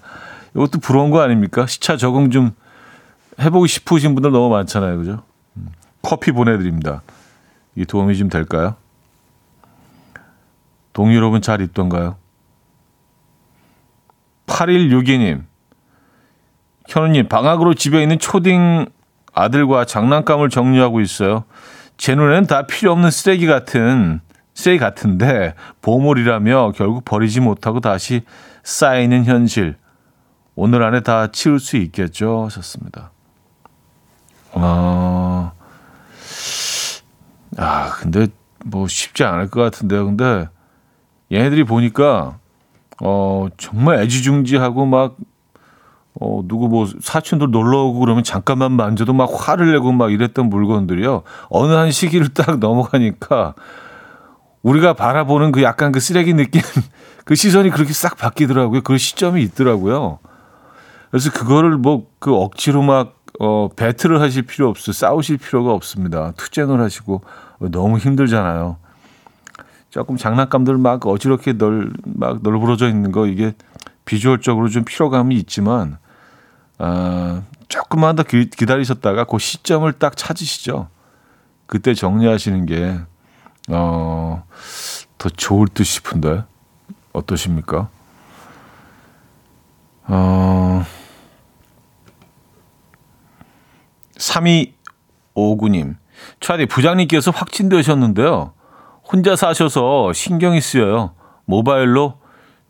이것도 0.55 0.79
부러운 0.79 1.11
거 1.11 1.20
아닙니까? 1.20 1.66
시차 1.66 1.96
적응 1.96 2.31
좀 2.31 2.53
해보고 3.40 3.66
싶으신 3.66 4.14
분들 4.14 4.31
너무 4.31 4.49
많잖아요, 4.51 4.99
그죠? 4.99 5.22
음, 5.57 5.70
커피 6.03 6.31
보내드립니다. 6.31 7.03
이 7.76 7.84
도움이 7.84 8.16
좀 8.16 8.28
될까요? 8.28 8.76
동유럽은 10.92 11.42
잘 11.42 11.60
있던가요? 11.60 12.16
8162님, 14.46 15.44
현우님, 16.88 17.29
방학으로 17.29 17.74
집에 17.74 18.02
있는 18.02 18.18
초딩 18.18 18.87
아들과 19.35 19.85
장난감을 19.85 20.48
정리하고 20.48 21.00
있어요. 21.00 21.44
제 21.98 22.14
눈에는 22.14 22.46
다 22.46 22.66
필요 22.66 22.92
없는 22.92 23.10
쓰레기 23.10 23.46
같은, 23.46 24.20
쓰레기 24.54 24.79
같은데, 24.79 25.54
보물이라며 25.83 26.72
결국 26.74 27.04
버리지 27.04 27.40
못하고 27.40 27.81
다시 27.81 28.22
쌓이는 28.62 29.24
현실. 29.24 29.77
오늘 30.54 30.83
안에 30.83 31.00
다 31.00 31.27
치울 31.27 31.60
수 31.60 31.77
있겠죠? 31.77 32.44
하셨습니다. 32.46 33.10
아, 34.52 35.52
아, 37.57 37.90
근데 38.00 38.29
뭐 38.65 38.87
쉽지 38.88 39.25
않을 39.25 39.48
것 39.50 39.63
같은데요. 39.63 40.07
근데 40.07 40.48
얘네들이 41.33 41.65
보니까, 41.65 42.38
어, 43.02 43.48
정말 43.57 44.00
애지중지하고 44.00 44.87
막 44.87 45.17
어, 46.19 46.42
누구 46.46 46.69
뭐 46.69 46.87
사촌들 47.00 47.50
놀러 47.50 47.83
오고 47.85 48.00
그러면 48.00 48.25
잠깐만 48.25 48.73
만져도 48.73 49.13
막 49.13 49.29
화를 49.35 49.73
내고 49.73 49.92
막 49.92 50.11
이랬던 50.11 50.48
물건들이요. 50.48 51.23
어느 51.50 51.73
한 51.73 51.90
시기를 51.90 52.29
딱 52.29 52.57
넘어가니까 52.61 53.54
우리가 54.63 54.94
바라보는 54.94 55.52
그 55.52 55.63
약간 55.63 55.92
그 55.92 56.00
쓰레기 56.00 56.33
느낌, 56.33 56.63
그 57.27 57.35
시선이 57.35 57.71
그렇게 57.71 57.92
싹 57.92 58.17
바뀌더라고요. 58.17 58.81
그 58.83 58.96
시점이 58.96 59.42
있더라고요. 59.42 60.19
그래서 61.11 61.31
그거를 61.31 61.77
뭐 61.77 62.07
그 62.27 62.35
억지로 62.35 62.83
막, 62.83 63.15
어, 63.38 63.69
배틀을 63.77 64.21
하실 64.21 64.42
필요 64.42 64.69
없어요. 64.69 64.92
싸우실 64.92 65.37
필요가 65.37 65.73
없습니다. 65.73 66.33
투쟁을 66.37 66.81
하시고 66.81 67.23
너무 67.59 67.98
힘들잖아요. 67.98 68.77
조금 69.90 70.17
장난감들 70.17 70.77
막 70.79 71.07
어지럽게 71.07 71.54
널, 71.54 71.92
막 72.04 72.42
널브러져 72.42 72.88
있는 72.88 73.13
거 73.13 73.27
이게 73.27 73.54
비주얼적으로 74.04 74.69
좀 74.69 74.85
피로감이 74.85 75.35
있지만 75.37 75.98
아, 76.79 77.42
조금만 77.69 78.17
더 78.17 78.23
기, 78.23 78.48
기다리셨다가 78.50 79.25
그 79.25 79.38
시점을 79.38 79.90
딱 79.94 80.17
찾으시죠. 80.17 80.88
그때 81.67 81.94
정리하시는 81.94 82.67
게, 82.67 83.00
어, 83.71 84.44
더 85.19 85.29
좋을 85.31 85.69
듯 85.69 85.85
싶은데, 85.85 86.44
어떠십니까? 87.13 87.88
어, 90.09 90.85
3259님. 94.17 95.96
차디 96.40 96.66
부장님께서 96.66 97.31
확진되셨는데요. 97.31 98.52
혼자 99.04 99.37
사셔서 99.37 100.12
신경이 100.12 100.60
쓰여요. 100.60 101.12
모바일로 101.44 102.18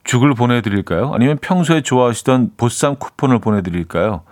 죽을 0.05 0.35
보내드릴까요? 0.35 1.13
아니면 1.15 1.39
평소에 1.41 1.83
좋아하시던 1.83 2.53
보쌈 2.57 2.97
쿠폰을 2.97 3.39
보내드릴까요? 3.41 4.23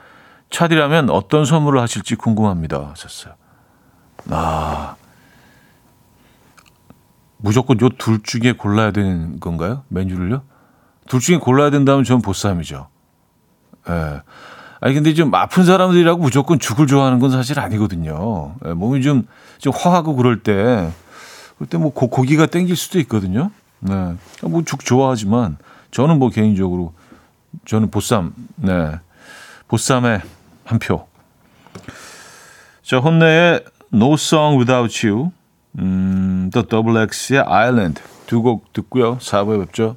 차디라면 0.50 1.10
어떤 1.10 1.44
선물을 1.44 1.80
하실지 1.80 2.14
궁금합니다. 2.16 2.90
하셨어요. 2.90 3.34
아, 4.30 4.94
무조건 7.38 7.80
요 7.80 7.88
둘 7.98 8.22
중에 8.22 8.52
골라야 8.52 8.90
되는 8.92 9.40
건가요? 9.40 9.82
메뉴를요? 9.88 10.42
둘 11.08 11.20
중에 11.20 11.38
골라야 11.38 11.70
된다면 11.70 12.04
전 12.04 12.22
보쌈이죠. 12.22 12.88
예. 13.88 14.22
아니 14.84 14.92
근데 14.92 15.14
좀 15.14 15.34
아픈 15.34 15.64
사람들이라고 15.64 16.20
무조건 16.20 16.58
죽을 16.58 16.86
좋아하는 16.86 17.18
건 17.18 17.30
사실 17.30 17.58
아니거든요. 17.58 18.54
예, 18.66 18.74
몸이 18.74 19.00
좀, 19.00 19.26
좀 19.56 19.72
화하고 19.74 20.14
그럴 20.14 20.40
때 20.42 20.90
그럴 21.56 21.68
때뭐 21.70 21.94
고기가 21.94 22.44
땡길 22.44 22.76
수도 22.76 22.98
있거든요. 23.00 23.50
네. 23.80 24.14
뭐 24.42 24.62
죽 24.62 24.84
좋아하지만 24.84 25.56
저는 25.90 26.18
뭐 26.18 26.28
개인적으로 26.28 26.92
저는 27.64 27.90
보쌈, 27.90 28.34
네. 28.56 28.98
보쌈에 29.68 30.20
한 30.66 30.78
표. 30.78 31.06
자, 32.82 32.98
혼내의 32.98 33.64
No 33.94 34.12
Song 34.14 34.58
Without 34.58 35.06
You, 35.06 35.30
음, 35.78 36.50
또 36.52 36.60
더블 36.62 36.98
X의 36.98 37.40
Island 37.46 38.02
두 38.26 38.42
곡 38.42 38.70
듣고요. 38.74 39.16
4부에 39.16 39.64
뵙죠. 39.64 39.96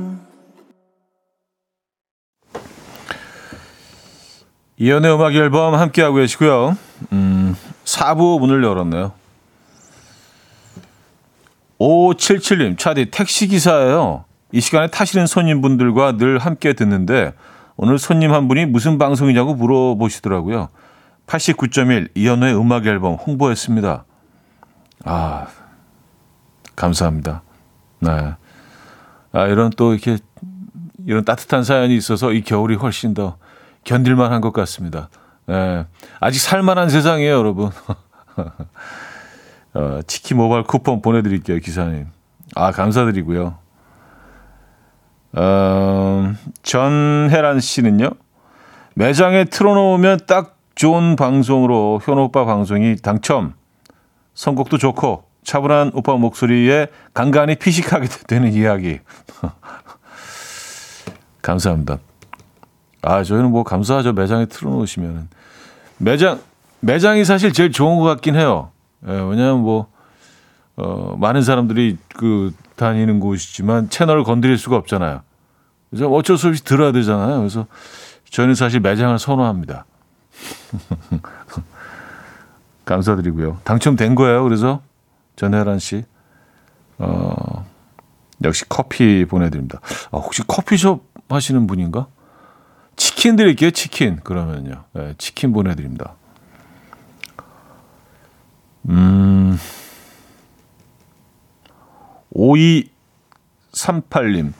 이연의 4.81 5.13
음악 5.13 5.35
앨범 5.35 5.75
함께하고 5.75 6.15
계시고요. 6.15 6.75
음, 7.11 7.55
4부 7.85 8.39
문을 8.39 8.63
열었네요. 8.63 9.11
5577님, 11.77 12.79
차디 12.79 13.11
택시기사예요. 13.11 14.25
이 14.51 14.59
시간에 14.59 14.87
타시는 14.87 15.27
손님분들과 15.27 16.17
늘 16.17 16.39
함께 16.39 16.73
듣는데 16.73 17.33
오늘 17.77 17.99
손님 17.99 18.33
한 18.33 18.47
분이 18.47 18.65
무슨 18.65 18.97
방송이냐고 18.97 19.53
물어보시더라고요. 19.53 20.69
89.1 21.27 22.09
이연의 22.15 22.57
음악 22.57 22.87
앨범 22.87 23.13
홍보했습니다. 23.13 24.03
아, 25.05 25.47
감사합니다. 26.75 27.43
네. 27.99 28.33
아, 29.31 29.45
이런 29.45 29.69
또 29.77 29.93
이렇게 29.93 30.17
이런 31.05 31.23
따뜻한 31.23 31.65
사연이 31.65 31.95
있어서 31.95 32.33
이 32.33 32.41
겨울이 32.41 32.73
훨씬 32.73 33.13
더 33.13 33.37
견딜만 33.83 34.31
한 34.31 34.41
것 34.41 34.53
같습니다. 34.53 35.09
예, 35.49 35.85
아직 36.19 36.39
살만한 36.39 36.89
세상이에요, 36.89 37.33
여러분. 37.33 37.71
어, 39.73 39.99
치킨 40.07 40.37
모바일 40.37 40.63
쿠폰 40.63 41.01
보내드릴게요, 41.01 41.59
기사님. 41.59 42.07
아, 42.55 42.71
감사드리고요. 42.71 43.57
어, 45.33 46.33
전혜란 46.63 47.59
씨는요, 47.59 48.09
매장에 48.95 49.45
틀어놓으면 49.45 50.21
딱 50.27 50.57
좋은 50.75 51.15
방송으로 51.15 52.01
현우 52.03 52.23
오빠 52.23 52.45
방송이 52.45 52.97
당첨. 52.97 53.53
선곡도 54.33 54.77
좋고, 54.77 55.25
차분한 55.43 55.91
오빠 55.93 56.15
목소리에 56.15 56.87
간간히 57.13 57.55
피식하게 57.55 58.07
되는 58.27 58.51
이야기. 58.53 58.99
감사합니다. 61.41 61.97
아, 63.01 63.23
저희는 63.23 63.51
뭐 63.51 63.63
감사하죠. 63.63 64.13
매장에 64.13 64.45
틀어놓으시면은. 64.45 65.27
매장, 65.97 66.39
매장이 66.81 67.25
사실 67.25 67.53
제일 67.53 67.71
좋은 67.71 67.97
것 67.97 68.03
같긴 68.05 68.35
해요. 68.35 68.71
예, 69.07 69.11
왜냐하면 69.11 69.61
뭐, 69.61 69.87
어, 70.75 71.15
많은 71.17 71.41
사람들이 71.41 71.97
그 72.15 72.53
다니는 72.75 73.19
곳이지만 73.19 73.89
채널을 73.89 74.23
건드릴 74.23 74.57
수가 74.57 74.75
없잖아요. 74.77 75.21
그래서 75.89 76.09
어쩔 76.09 76.37
수 76.37 76.47
없이 76.47 76.63
들어야 76.63 76.91
되잖아요. 76.91 77.37
그래서 77.37 77.67
저는 78.29 78.55
사실 78.55 78.79
매장을 78.79 79.17
선호합니다. 79.19 79.85
감사드리고요. 82.85 83.59
당첨된 83.63 84.15
거예요. 84.15 84.43
그래서 84.43 84.81
전혜란 85.35 85.79
씨, 85.79 86.03
어, 86.97 87.65
역시 88.43 88.63
커피 88.67 89.25
보내드립니다. 89.25 89.79
아, 90.11 90.17
혹시 90.17 90.43
커피숍 90.47 91.03
하시는 91.29 91.67
분인가? 91.67 92.07
치킨 93.01 93.35
드릴게요, 93.35 93.71
치킨. 93.71 94.17
그러면요. 94.17 94.83
네, 94.93 95.15
치킨 95.17 95.53
보내드립니다. 95.53 96.13
음, 98.89 99.57
5238님. 102.35 104.53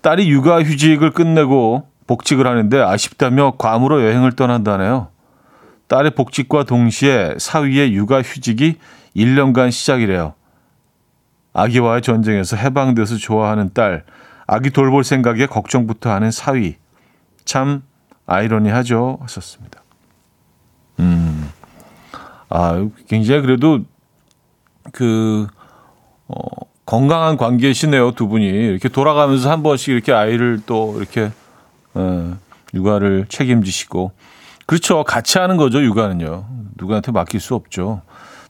딸이 0.00 0.30
육아휴직을 0.30 1.10
끝내고 1.10 1.88
복직을 2.06 2.46
하는데 2.46 2.80
아쉽다며 2.80 3.54
괌으로 3.58 4.04
여행을 4.04 4.36
떠난다네요. 4.36 5.08
딸의 5.88 6.12
복직과 6.12 6.62
동시에 6.62 7.34
사위의 7.36 7.94
육아휴직이 7.94 8.78
1년간 9.16 9.72
시작이래요. 9.72 10.34
아기와의 11.52 12.02
전쟁에서 12.02 12.54
해방돼서 12.54 13.16
좋아하는 13.16 13.72
딸, 13.74 14.04
아기 14.46 14.70
돌볼 14.70 15.02
생각에 15.02 15.46
걱정부터 15.46 16.12
하는 16.12 16.30
사위. 16.30 16.76
참 17.44 17.82
아이러니하죠. 18.28 19.18
하셨습니다. 19.22 19.82
음, 21.00 21.50
아, 22.50 22.86
굉장히 23.08 23.40
그래도 23.40 23.80
그, 24.92 25.46
어, 26.28 26.36
건강한 26.86 27.36
관계시네요. 27.36 28.12
두 28.12 28.28
분이. 28.28 28.46
이렇게 28.46 28.88
돌아가면서 28.88 29.50
한 29.50 29.62
번씩 29.62 29.88
이렇게 29.88 30.12
아이를 30.12 30.60
또 30.66 30.94
이렇게, 30.98 31.32
어, 31.94 32.36
육아를 32.74 33.26
책임지시고. 33.28 34.12
그렇죠. 34.66 35.04
같이 35.04 35.38
하는 35.38 35.56
거죠. 35.56 35.82
육아는요. 35.82 36.46
누구한테 36.76 37.12
맡길 37.12 37.40
수 37.40 37.54
없죠. 37.54 38.02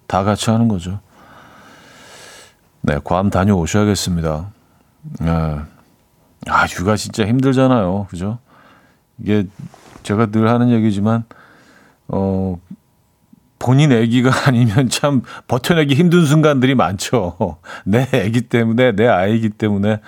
다 0.06 0.24
같이 0.24 0.50
하는 0.50 0.68
거죠. 0.68 1.00
네, 2.80 2.98
괌 3.02 3.30
다녀오셔야겠습니다. 3.30 4.50
네. 5.20 5.30
아, 6.48 6.66
육아 6.78 6.96
진짜 6.96 7.26
힘들잖아요. 7.26 8.06
그죠? 8.10 8.38
이게 9.20 9.46
제가 10.02 10.26
늘 10.26 10.48
하는 10.48 10.70
얘기지만, 10.70 11.24
어, 12.08 12.58
본인 13.58 13.92
아기가 13.92 14.30
아니면 14.46 14.88
참 14.88 15.22
버텨내기 15.48 15.94
힘든 15.94 16.24
순간들이 16.24 16.74
많죠. 16.74 17.58
내 17.84 18.08
아기 18.12 18.42
때문에, 18.42 18.92
내 18.92 19.06
아이기 19.06 19.50
때문에, 19.50 20.00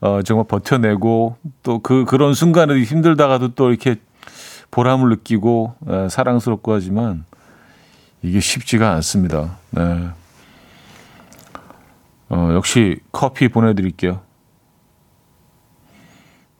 어, 0.00 0.22
정말 0.22 0.46
버텨내고, 0.46 1.36
또 1.62 1.78
그, 1.80 2.04
그런 2.04 2.34
순간을 2.34 2.82
힘들다가도 2.82 3.54
또 3.54 3.70
이렇게 3.70 3.96
보람을 4.70 5.08
느끼고, 5.10 5.74
에, 5.88 6.08
사랑스럽고 6.08 6.74
하지만, 6.74 7.24
이게 8.22 8.40
쉽지가 8.40 8.92
않습니다. 8.94 9.56
네. 9.70 10.08
어, 12.30 12.50
역시 12.52 13.00
커피 13.12 13.48
보내드릴게요. 13.48 14.20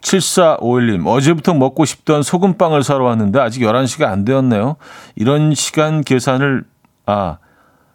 7451님, 0.01 1.07
어제부터 1.07 1.55
먹고 1.55 1.85
싶던 1.85 2.23
소금빵을 2.23 2.83
사러 2.83 3.05
왔는데 3.05 3.41
아직 3.41 3.63
11시가 3.63 4.05
안 4.05 4.25
되었네요. 4.25 4.77
이런 5.17 5.55
시간 5.55 6.03
계산을, 6.03 6.65
아, 7.07 7.39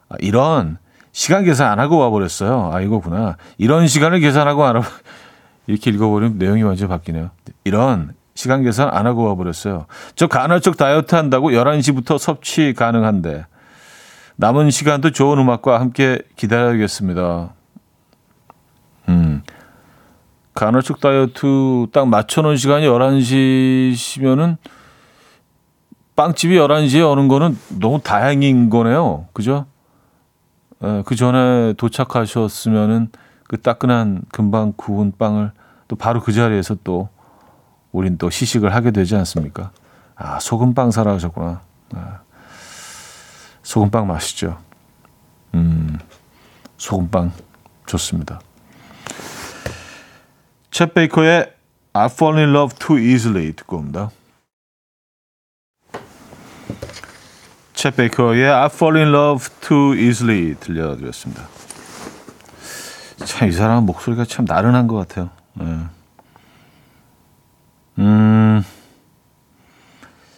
아, 0.10 0.16
이런 0.20 0.78
시간 1.12 1.44
계산 1.44 1.72
안 1.72 1.80
하고 1.80 1.98
와버렸어요. 1.98 2.72
아, 2.74 2.82
이거구나. 2.82 3.38
이런 3.58 3.88
시간을 3.88 4.20
계산하고 4.20 4.66
안 4.66 4.78
하고, 4.78 4.86
이렇게 5.68 5.92
읽어버리면 5.92 6.38
내용이 6.38 6.64
완전 6.64 6.90
바뀌네요. 6.90 7.30
이런 7.64 8.14
시간 8.36 8.64
계산 8.64 8.90
안 8.92 9.08
하고 9.08 9.24
와버렸어요. 9.24 9.86
저 10.16 10.28
간헐적 10.28 10.76
다이어트 10.76 11.16
한다고 11.16 11.52
11시부터 11.52 12.18
섭취 12.18 12.74
가능한데, 12.74 13.46
남은 14.36 14.72
시간도 14.72 15.12
좋은 15.12 15.38
음악과 15.38 15.80
함께 15.80 16.20
기다려야겠습니다. 16.36 17.54
음. 19.10 19.44
간헐적 20.54 21.00
다이어트 21.00 21.88
딱 21.92 22.08
맞춰놓은 22.08 22.58
시간이 22.58 22.86
11시면은 22.86 24.58
빵집이 26.16 26.56
11시에 26.56 27.10
오는 27.10 27.28
거는 27.28 27.58
너무 27.80 28.00
다행인 28.00 28.70
거네요. 28.70 29.28
그죠? 29.34 29.66
에, 30.84 31.02
그 31.06 31.16
전에 31.16 31.74
도착하셨으면은 31.74 33.10
그 33.48 33.60
따끈한 33.60 34.24
금방 34.32 34.74
구운 34.76 35.12
빵을 35.18 35.52
또 35.88 35.96
바로 35.96 36.22
그 36.22 36.32
자리에서 36.32 36.76
또 36.84 37.10
우린 37.92 38.18
또 38.18 38.30
시식을 38.30 38.74
하게 38.74 38.92
되지 38.92 39.16
않습니까? 39.16 39.72
아, 40.16 40.40
소금빵 40.40 40.92
사라 40.92 41.14
하셨구나. 41.14 41.62
아, 41.96 42.20
소금빵 43.64 44.08
맛있죠. 44.08 44.58
음, 45.56 45.98
소금빵 46.78 47.32
좋습니다. 47.86 48.40
챗 50.74 50.92
베이커의 50.96 51.54
I 51.94 52.06
Fall 52.08 52.40
in 52.40 52.50
Love 52.50 52.76
Too 52.80 53.00
Easily 53.00 53.54
듣고 53.54 53.78
옵니다. 53.78 54.10
챗 57.76 57.96
베이커의 57.96 58.50
I 58.50 58.66
Fall 58.66 58.98
in 58.98 59.14
Love 59.14 59.46
Too 59.62 59.96
Easily 59.96 60.56
들려드렸습니다. 60.56 61.48
참 63.24 63.48
이 63.48 63.52
사람 63.52 63.86
목소리가 63.86 64.26
참 64.26 64.46
나른한 64.46 64.88
것 64.88 64.96
같아요. 64.96 65.30
네. 65.54 65.78
음, 68.00 68.64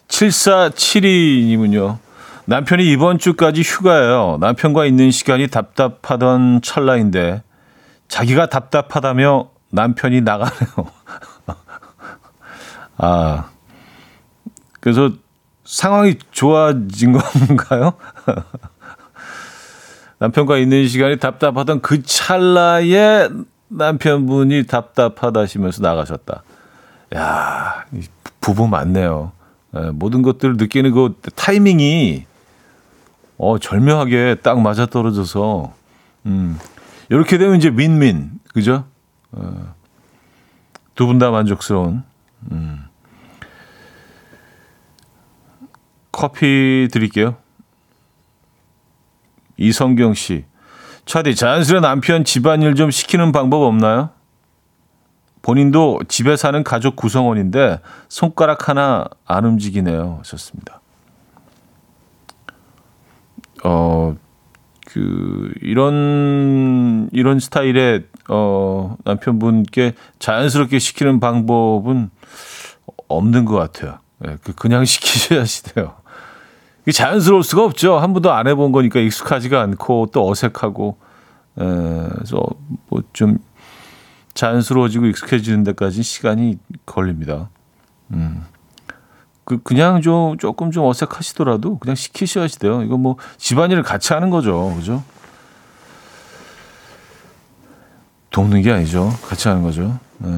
7472님은요. 0.10 1.98
남편이 2.44 2.92
이번 2.92 3.20
주까지 3.20 3.62
휴가예요. 3.62 4.38
남편과 4.42 4.86
있는 4.86 5.12
시간이 5.12 5.48
답답하던 5.48 6.62
찰나인데 6.62 7.42
자기가 8.10 8.48
답답하다며 8.48 9.55
남편이 9.76 10.22
나가네요. 10.22 10.92
아, 12.98 13.50
그래서 14.80 15.12
상황이 15.66 16.18
좋아진 16.32 17.12
건가요? 17.12 17.94
남편과 20.20 20.58
있는 20.58 20.88
시간이 20.88 21.20
답답하던 21.20 21.82
그 21.82 22.02
찰나에 22.02 23.28
남편분이 23.68 24.66
답답하다시면서 24.68 25.82
나가셨다. 25.84 26.44
야, 27.16 27.86
이 27.92 28.02
부부 28.40 28.68
맞네요. 28.68 29.34
예, 29.76 29.92
모든 29.92 30.22
것들을 30.22 30.56
느끼는 30.58 30.92
그 30.94 31.16
타이밍이 31.36 32.26
어, 33.38 33.60
절묘하게 33.60 34.38
딱 34.42 34.62
맞아 34.62 34.86
떨어져서 34.86 35.74
음. 36.28 36.58
이렇게 37.10 37.38
되면 37.38 37.58
이제 37.58 37.70
윈윈. 37.70 38.40
그죠? 38.54 38.86
어, 39.36 39.76
두분 40.96 41.20
다 41.20 41.30
만족스러운 41.30 42.04
음. 42.52 42.86
커피 46.12 46.88
드릴게요. 46.92 47.36
이성경 49.58 50.14
씨. 50.14 50.46
차디, 51.06 51.36
자연스레 51.36 51.82
남편 51.82 52.24
집안일 52.24 52.76
좀 52.76 52.90
시키는 52.90 53.32
방법 53.32 53.64
없나요? 53.64 54.10
본인도 55.42 56.00
집에 56.08 56.36
사는 56.36 56.64
가족 56.64 56.96
구성원인데 56.96 57.80
손가락 58.10 58.70
하나 58.70 59.06
안 59.26 59.46
움직이네요. 59.46 60.18
하셨습니다. 60.20 60.82
어, 63.64 64.16
그, 64.96 65.52
이런, 65.62 67.10
이런 67.12 67.40
스타일의, 67.40 68.06
어, 68.30 68.96
남편분께 69.04 69.94
자연스럽게 70.20 70.80
시키는 70.80 71.20
방법은 71.20 72.10
없는 73.10 73.44
것 73.44 73.56
같아요. 73.56 74.00
예, 74.26 74.38
그 74.42 74.56
그냥 74.56 74.86
시키셔야시대요. 74.88 75.94
이게 76.84 76.94
자연스러울 76.94 77.44
수가 77.44 77.66
없죠. 77.66 77.98
한 77.98 78.14
번도 78.14 78.32
안 78.32 78.48
해본 78.48 78.72
거니까 78.72 79.02
익숙하지가 79.02 79.62
않고 79.64 80.12
또 80.14 80.30
어색하고, 80.30 80.98
에, 81.60 81.64
그래서 82.14 82.42
뭐 82.88 83.02
좀 83.12 83.38
자연스러워지고 84.34 85.08
익숙해지는 85.08 85.66
데까지 85.66 86.04
시간이 86.04 86.58
걸립니다. 86.86 87.50
음. 88.12 88.46
그 89.46 89.62
그냥 89.62 90.02
좀 90.02 90.38
조금 90.38 90.72
좀 90.72 90.86
어색하시더라도 90.86 91.78
그냥 91.78 91.96
시키셔야지 91.96 92.60
돼요. 92.60 92.82
이거 92.82 92.98
뭐 92.98 93.18
집안일을 93.38 93.84
같이 93.84 94.12
하는 94.14 94.32
거죠, 94.32 94.74
그죠? 94.76 95.04
돕는 98.32 98.64
게 98.64 98.72
아니죠, 98.72 99.10
같이 99.24 99.48
하는 99.48 99.62
거죠. 99.62 99.98
네. 100.18 100.30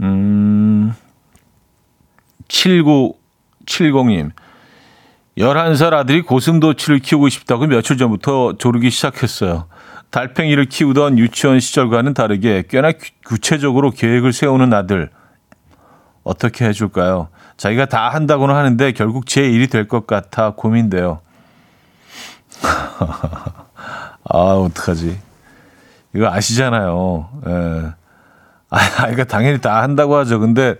음, 0.00 0.94
7970님. 2.48 4.32
11살 5.36 5.92
아들이 5.92 6.22
고슴도치를 6.22 7.00
키우고 7.00 7.28
싶다고 7.28 7.66
며칠 7.66 7.98
전부터 7.98 8.56
조르기 8.56 8.90
시작했어요. 8.90 9.66
달팽이를 10.10 10.66
키우던 10.66 11.18
유치원 11.18 11.58
시절과는 11.58 12.14
다르게 12.14 12.62
꽤나 12.68 12.92
구체적으로 13.24 13.90
계획을 13.90 14.32
세우는 14.32 14.72
아들. 14.72 15.10
어떻게 16.24 16.64
해줄까요? 16.66 17.28
자기가 17.56 17.86
다 17.86 18.08
한다고는 18.08 18.54
하는데 18.54 18.92
결국 18.92 19.26
제 19.26 19.42
일이 19.48 19.68
될 19.68 19.86
것 19.86 20.06
같아 20.06 20.50
고민돼요. 20.50 21.20
아, 22.62 24.38
어떡하지? 24.38 25.18
이거 26.14 26.28
아시잖아요. 26.30 27.28
예. 27.46 27.92
아, 28.70 28.78
아이가 28.98 29.24
당연히 29.24 29.60
다 29.60 29.82
한다고 29.82 30.16
하죠. 30.16 30.40
근데 30.40 30.76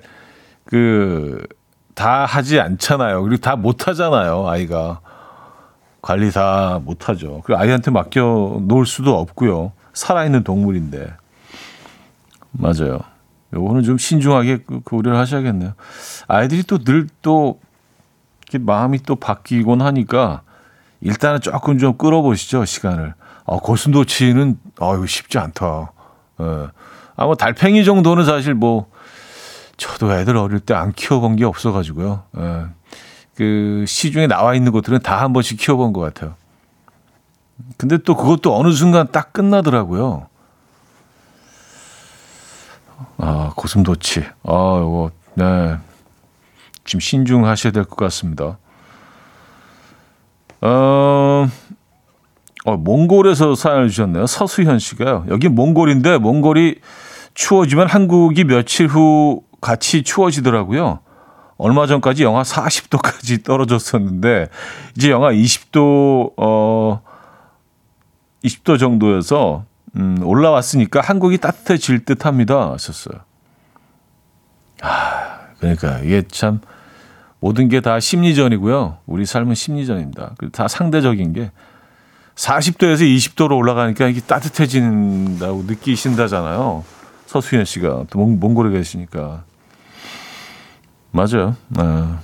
그, 0.65 1.47
다 1.95 2.25
하지 2.25 2.59
않잖아요. 2.61 3.23
그리고 3.23 3.41
다 3.41 3.57
못하잖아요. 3.57 4.49
아이가. 4.49 5.01
관리 6.03 6.31
다 6.33 6.81
못하죠. 6.83 7.43
그리고 7.45 7.61
아이한테 7.61 7.91
맡겨 7.91 8.59
놓을 8.63 8.87
수도 8.87 9.19
없고요. 9.19 9.73
살아있는 9.93 10.43
동물인데. 10.45 11.13
맞아요. 12.53 13.01
요거는 13.55 13.83
좀 13.83 13.99
신중하게 13.99 14.59
그, 14.67 14.81
그 14.85 14.97
우려를 14.97 15.19
하셔야겠네요. 15.19 15.73
아이들이 16.29 16.63
또늘또 16.65 17.61
마음이 18.61 19.01
또 19.03 19.17
바뀌곤 19.17 19.81
하니까 19.83 20.43
일단은 21.01 21.41
조금 21.41 21.79
좀 21.79 21.97
끌어보시죠 21.97 22.65
시간을. 22.65 23.15
아, 23.47 23.57
고슴도치는 23.57 24.59
아 24.81 24.95
이거 24.95 25.07
쉽지 25.07 25.39
않다. 25.39 25.93
예. 26.41 26.67
아뭐 27.17 27.35
달팽이 27.37 27.85
정도는 27.85 28.25
사실 28.25 28.55
뭐 28.55 28.87
저도 29.77 30.13
애들 30.13 30.37
어릴 30.37 30.61
때 30.61 30.75
안 30.75 30.93
키워본 30.93 31.37
게 31.37 31.45
없어가지고요. 31.45 32.23
예. 32.39 32.65
그 33.37 33.85
시중에 33.87 34.27
나와 34.29 34.55
있는 34.55 34.73
것들은 34.73 35.01
다 35.01 35.21
한 35.21 35.33
번씩 35.33 35.59
키워본 35.59 35.93
것 35.93 36.01
같아요. 36.01 36.35
근데 37.77 37.99
또 37.99 38.17
그것도 38.17 38.57
어느 38.57 38.73
순간 38.73 39.09
딱 39.13 39.33
끝나더라고요. 39.33 40.27
아, 43.19 43.53
고슴도치. 43.57 44.21
아, 44.21 44.25
이거, 44.45 45.11
네. 45.35 45.77
지금 46.85 47.01
신중하셔야 47.01 47.73
될 47.73 47.85
것 47.85 47.97
같습니다. 47.97 48.59
어, 50.61 51.47
어, 52.65 52.77
몽골에서 52.77 53.55
사연을 53.55 53.89
주셨네요. 53.91 54.27
서수현 54.27 54.79
씨가요. 54.79 55.27
여기 55.29 55.49
몽골인데, 55.49 56.19
몽골이 56.19 56.81
추워지면 57.35 57.89
한국이 57.89 58.45
며칠 58.45 58.87
후 58.87 59.43
같이 59.61 60.03
추워지더라고요. 60.03 61.01
얼마 61.57 61.87
전까지 61.87 62.23
영하 62.25 62.43
40도까지 62.43 63.45
떨어졌었는데, 63.45 64.49
이제 64.97 65.11
영하 65.11 65.31
20도, 65.33 66.33
어, 66.37 67.01
20도 68.45 68.79
정도여서, 68.79 69.65
음, 69.97 70.19
올라왔으니까 70.23 71.01
한국이 71.01 71.39
따뜻해질 71.39 72.05
듯 72.05 72.27
합니다. 72.27 72.73
하셨어요. 72.73 73.21
아, 74.83 75.39
그러니까 75.59 75.99
이게 76.01 76.23
참 76.29 76.61
모든 77.41 77.69
게 77.69 77.81
다 77.81 78.01
심리전이고요. 78.01 78.99
우리 79.07 79.27
삶은 79.27 79.55
심리전입니다. 79.55 80.35
다 80.53 80.67
상대적인 80.69 81.33
게 81.35 81.53
40도에서 82.35 83.03
20도로 83.03 83.57
올라가니까 83.57 84.09
이게 84.09 84.21
따뜻해진다고 84.21 85.65
느끼신다잖아요. 85.67 86.85
서수현 87.27 87.65
씨가 87.65 88.07
또 88.11 88.19
몽, 88.19 88.41
몽골에 88.41 88.71
계시니까. 88.71 89.45
맞아요. 91.13 91.55
아, 91.77 92.21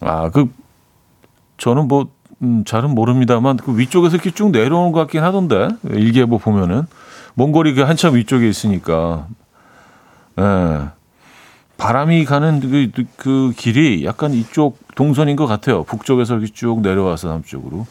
아 0.00 0.30
그, 0.30 0.52
저는 1.56 1.88
뭐, 1.88 2.10
음, 2.42 2.64
잘은 2.64 2.90
모릅니다만, 2.90 3.56
그 3.56 3.78
위쪽에서 3.78 4.16
이렇게 4.16 4.30
쭉 4.30 4.50
내려오는 4.50 4.92
것 4.92 5.00
같긴 5.00 5.22
하던데, 5.22 5.68
일기예보 5.84 6.38
보면은. 6.38 6.86
몽골이 7.34 7.74
그 7.74 7.82
한참 7.82 8.16
위쪽에 8.16 8.48
있으니까. 8.48 9.26
예. 10.38 10.88
바람이 11.78 12.24
가는 12.24 12.60
그, 12.60 13.04
그 13.16 13.52
길이 13.56 14.04
약간 14.04 14.32
이쪽 14.32 14.78
동선인 14.94 15.36
것 15.36 15.46
같아요. 15.46 15.84
북쪽에서 15.84 16.34
이렇게 16.34 16.52
쭉 16.52 16.80
내려와서 16.80 17.28
남쪽으로. 17.28 17.86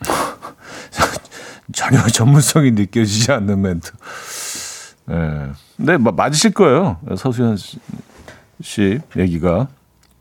전혀 1.72 2.00
전문성이 2.06 2.70
느껴지지 2.70 3.32
않는 3.32 3.60
멘트. 3.60 3.92
예. 5.10 5.50
근데 5.76 5.96
맞으실 5.98 6.52
거예요. 6.52 6.98
서수현 7.16 7.56
씨 8.62 9.00
얘기가. 9.16 9.68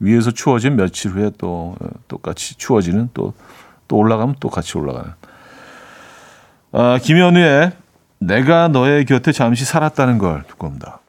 위에서 0.02 0.32
추워진 0.32 0.76
며칠 0.76 1.12
후에 1.12 1.32
또 1.38 1.76
똑같이 2.08 2.56
추워지는 2.58 3.10
또, 3.14 3.34
또 3.88 3.98
올라가면 3.98 4.36
또 4.40 4.50
같이 4.50 4.78
올라가는. 4.78 5.14
아, 6.74 7.00
김현우의 7.02 7.72
내가 8.20 8.68
너의 8.68 9.06
곁에 9.06 9.32
잠시 9.32 9.64
살았다는 9.64 10.18
걸 10.18 10.44
듣고 10.48 10.68
옵니다. 10.68 11.00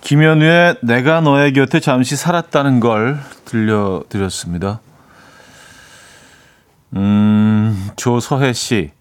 김현우의 0.00 0.76
내가 0.82 1.20
너의 1.20 1.52
곁에 1.52 1.80
잠시 1.80 2.16
살았다는 2.16 2.80
걸 2.80 3.18
들려드렸습니다. 3.44 4.80
음, 6.94 7.90
조서혜 7.96 8.52
씨. 8.52 8.92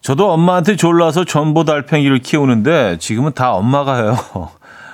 저도 0.00 0.32
엄마한테 0.32 0.76
졸라서 0.76 1.24
전보 1.24 1.64
달팽이를 1.64 2.20
키우는데 2.20 2.96
지금은 2.98 3.32
다 3.32 3.52
엄마가 3.52 3.96
해요. 3.96 4.16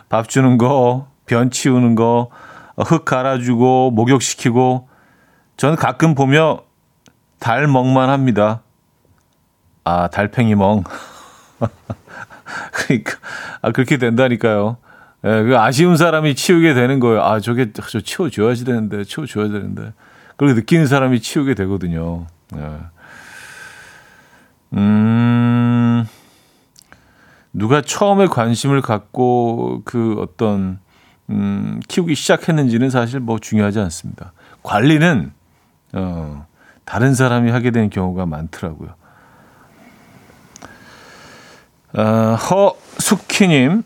밥 0.08 0.28
주는 0.28 0.58
거, 0.58 1.08
변 1.26 1.50
치우는 1.50 1.94
거, 1.94 2.30
흙 2.76 3.04
갈아주고, 3.04 3.90
목욕시키고. 3.92 4.88
저는 5.56 5.76
가끔 5.76 6.14
보며 6.14 6.60
달 7.38 7.66
멍만 7.66 8.10
합니다. 8.10 8.62
아, 9.84 10.08
달팽이 10.08 10.54
멍. 10.54 10.84
그러니까, 12.72 13.18
아, 13.62 13.70
그렇게 13.72 13.96
된다니까요. 13.96 14.76
예, 15.24 15.42
그 15.42 15.58
아쉬운 15.58 15.96
사람이 15.96 16.34
치우게 16.34 16.74
되는 16.74 17.00
거예요. 17.00 17.22
아, 17.22 17.40
저게, 17.40 17.72
저 17.72 18.00
치워줘야지 18.00 18.64
되는데, 18.64 19.04
치워줘야 19.04 19.48
되는데. 19.48 19.92
그렇게 20.36 20.54
느끼는 20.54 20.86
사람이 20.86 21.20
치우게 21.20 21.54
되거든요. 21.54 22.26
예. 22.54 22.78
음, 24.74 26.06
누가 27.56 27.80
처음에 27.80 28.26
관심을 28.26 28.82
갖고 28.82 29.80
그 29.86 30.16
어떤, 30.20 30.78
음, 31.30 31.80
키우기 31.88 32.14
시작했는지는 32.14 32.90
사실 32.90 33.18
뭐 33.18 33.38
중요하지 33.38 33.80
않습니다. 33.80 34.34
관리는, 34.62 35.32
어, 35.94 36.46
다른 36.84 37.14
사람이 37.14 37.50
하게 37.50 37.70
되는 37.70 37.88
경우가 37.88 38.26
많더라고요. 38.26 38.90
어, 41.94 42.36
허숙희님, 42.36 43.84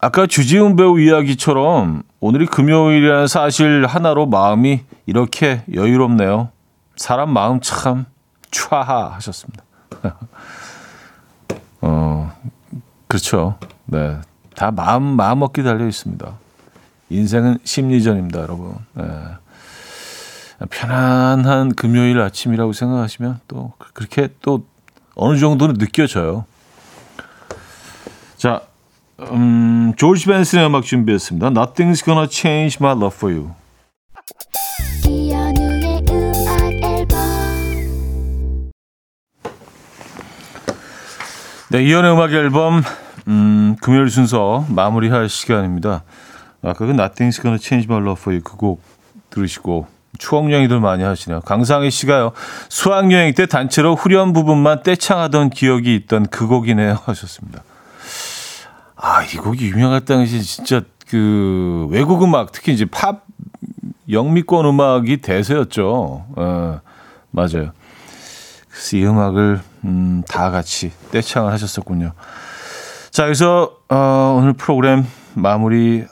아까 0.00 0.26
주지훈 0.26 0.74
배우 0.74 0.98
이야기처럼 0.98 2.02
오늘이 2.18 2.46
금요일이라는 2.46 3.28
사실 3.28 3.86
하나로 3.86 4.26
마음이 4.26 4.80
이렇게 5.06 5.62
여유롭네요. 5.72 6.50
사람 6.96 7.30
마음 7.30 7.60
참 7.60 8.06
촤하 8.50 9.12
하셨습니다. 9.14 9.62
어, 13.08 13.10
그렇죠. 13.10 13.58
네. 13.86 14.18
다 14.54 14.70
마음, 14.70 15.02
마음 15.02 15.38
먹기 15.40 15.62
달려 15.62 15.86
있습니다. 15.86 16.38
인생은 17.10 17.58
심리전입니다, 17.64 18.40
여러분. 18.40 18.74
네. 18.94 19.04
편안한 20.70 21.74
금요일 21.74 22.20
아침이라고 22.20 22.72
생각하시면 22.72 23.40
또 23.48 23.72
그렇게 23.94 24.28
또 24.42 24.66
어느 25.14 25.38
정도는 25.38 25.76
느껴져요. 25.78 26.44
자, 28.36 28.62
음, 29.20 29.94
조지 29.96 30.26
벤슨의 30.26 30.66
음악 30.66 30.84
준비했습니다. 30.84 31.50
Nothing's 31.50 32.04
gonna 32.04 32.28
change 32.30 32.78
my 32.80 32.92
love 32.92 33.14
for 33.16 33.34
you. 33.34 33.54
네, 41.70 41.82
이연의 41.84 42.14
음악 42.14 42.32
앨범 42.32 42.82
음, 43.26 43.76
금요일 43.82 44.08
순서 44.08 44.64
마무리할 44.70 45.28
시간입니다. 45.28 46.02
아까 46.62 46.78
그 46.78 46.92
Nothing's 46.92 47.42
Gonna 47.42 47.58
Change 47.60 47.86
My 47.90 48.00
Love 48.00 48.18
For 48.18 48.34
You 48.34 48.42
그곡 48.42 48.80
들으시고 49.28 49.86
추억 50.16 50.50
여행들 50.50 50.80
많이 50.80 51.02
하시네요. 51.02 51.40
강상희 51.42 51.90
씨가요. 51.90 52.32
수학여행 52.70 53.34
때 53.34 53.44
단체로 53.44 53.96
후렴 53.96 54.32
부분만 54.32 54.82
떼창하던 54.82 55.50
기억이 55.50 55.94
있던 55.94 56.28
그 56.28 56.46
곡이네요 56.46 57.00
하셨습니다. 57.04 57.62
아, 58.96 59.22
이 59.24 59.36
곡이 59.36 59.66
유명할 59.66 60.06
당시 60.06 60.42
진짜 60.42 60.80
그 61.06 61.86
외국 61.90 62.22
음악 62.22 62.50
특히 62.50 62.72
이제 62.72 62.86
팝 62.86 63.26
영미권 64.10 64.64
음악이 64.64 65.18
대세였죠. 65.18 66.24
어, 66.34 66.80
맞아요. 67.30 67.72
그래서 68.70 68.96
이 68.96 69.04
음악을 69.04 69.60
음, 69.84 70.22
다 70.28 70.50
같이 70.50 70.92
떼창을 71.10 71.52
하셨었군요. 71.52 72.12
자, 73.10 73.24
여기서 73.24 73.76
어, 73.88 74.36
오늘 74.38 74.52
프로그램 74.52 75.06
마무리합니다. 75.34 76.06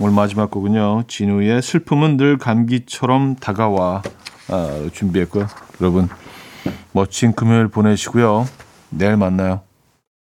오늘 0.00 0.14
마지막 0.14 0.50
곡은요. 0.50 1.04
진우의 1.08 1.60
슬픔은 1.60 2.16
늘 2.16 2.38
감기처럼 2.38 3.36
다가와 3.36 4.02
아, 4.48 4.88
준비했고요. 4.92 5.46
여러분 5.80 6.08
멋진 6.92 7.32
금요일 7.32 7.68
보내시고요. 7.68 8.46
내일 8.90 9.16
만나요. 9.16 9.67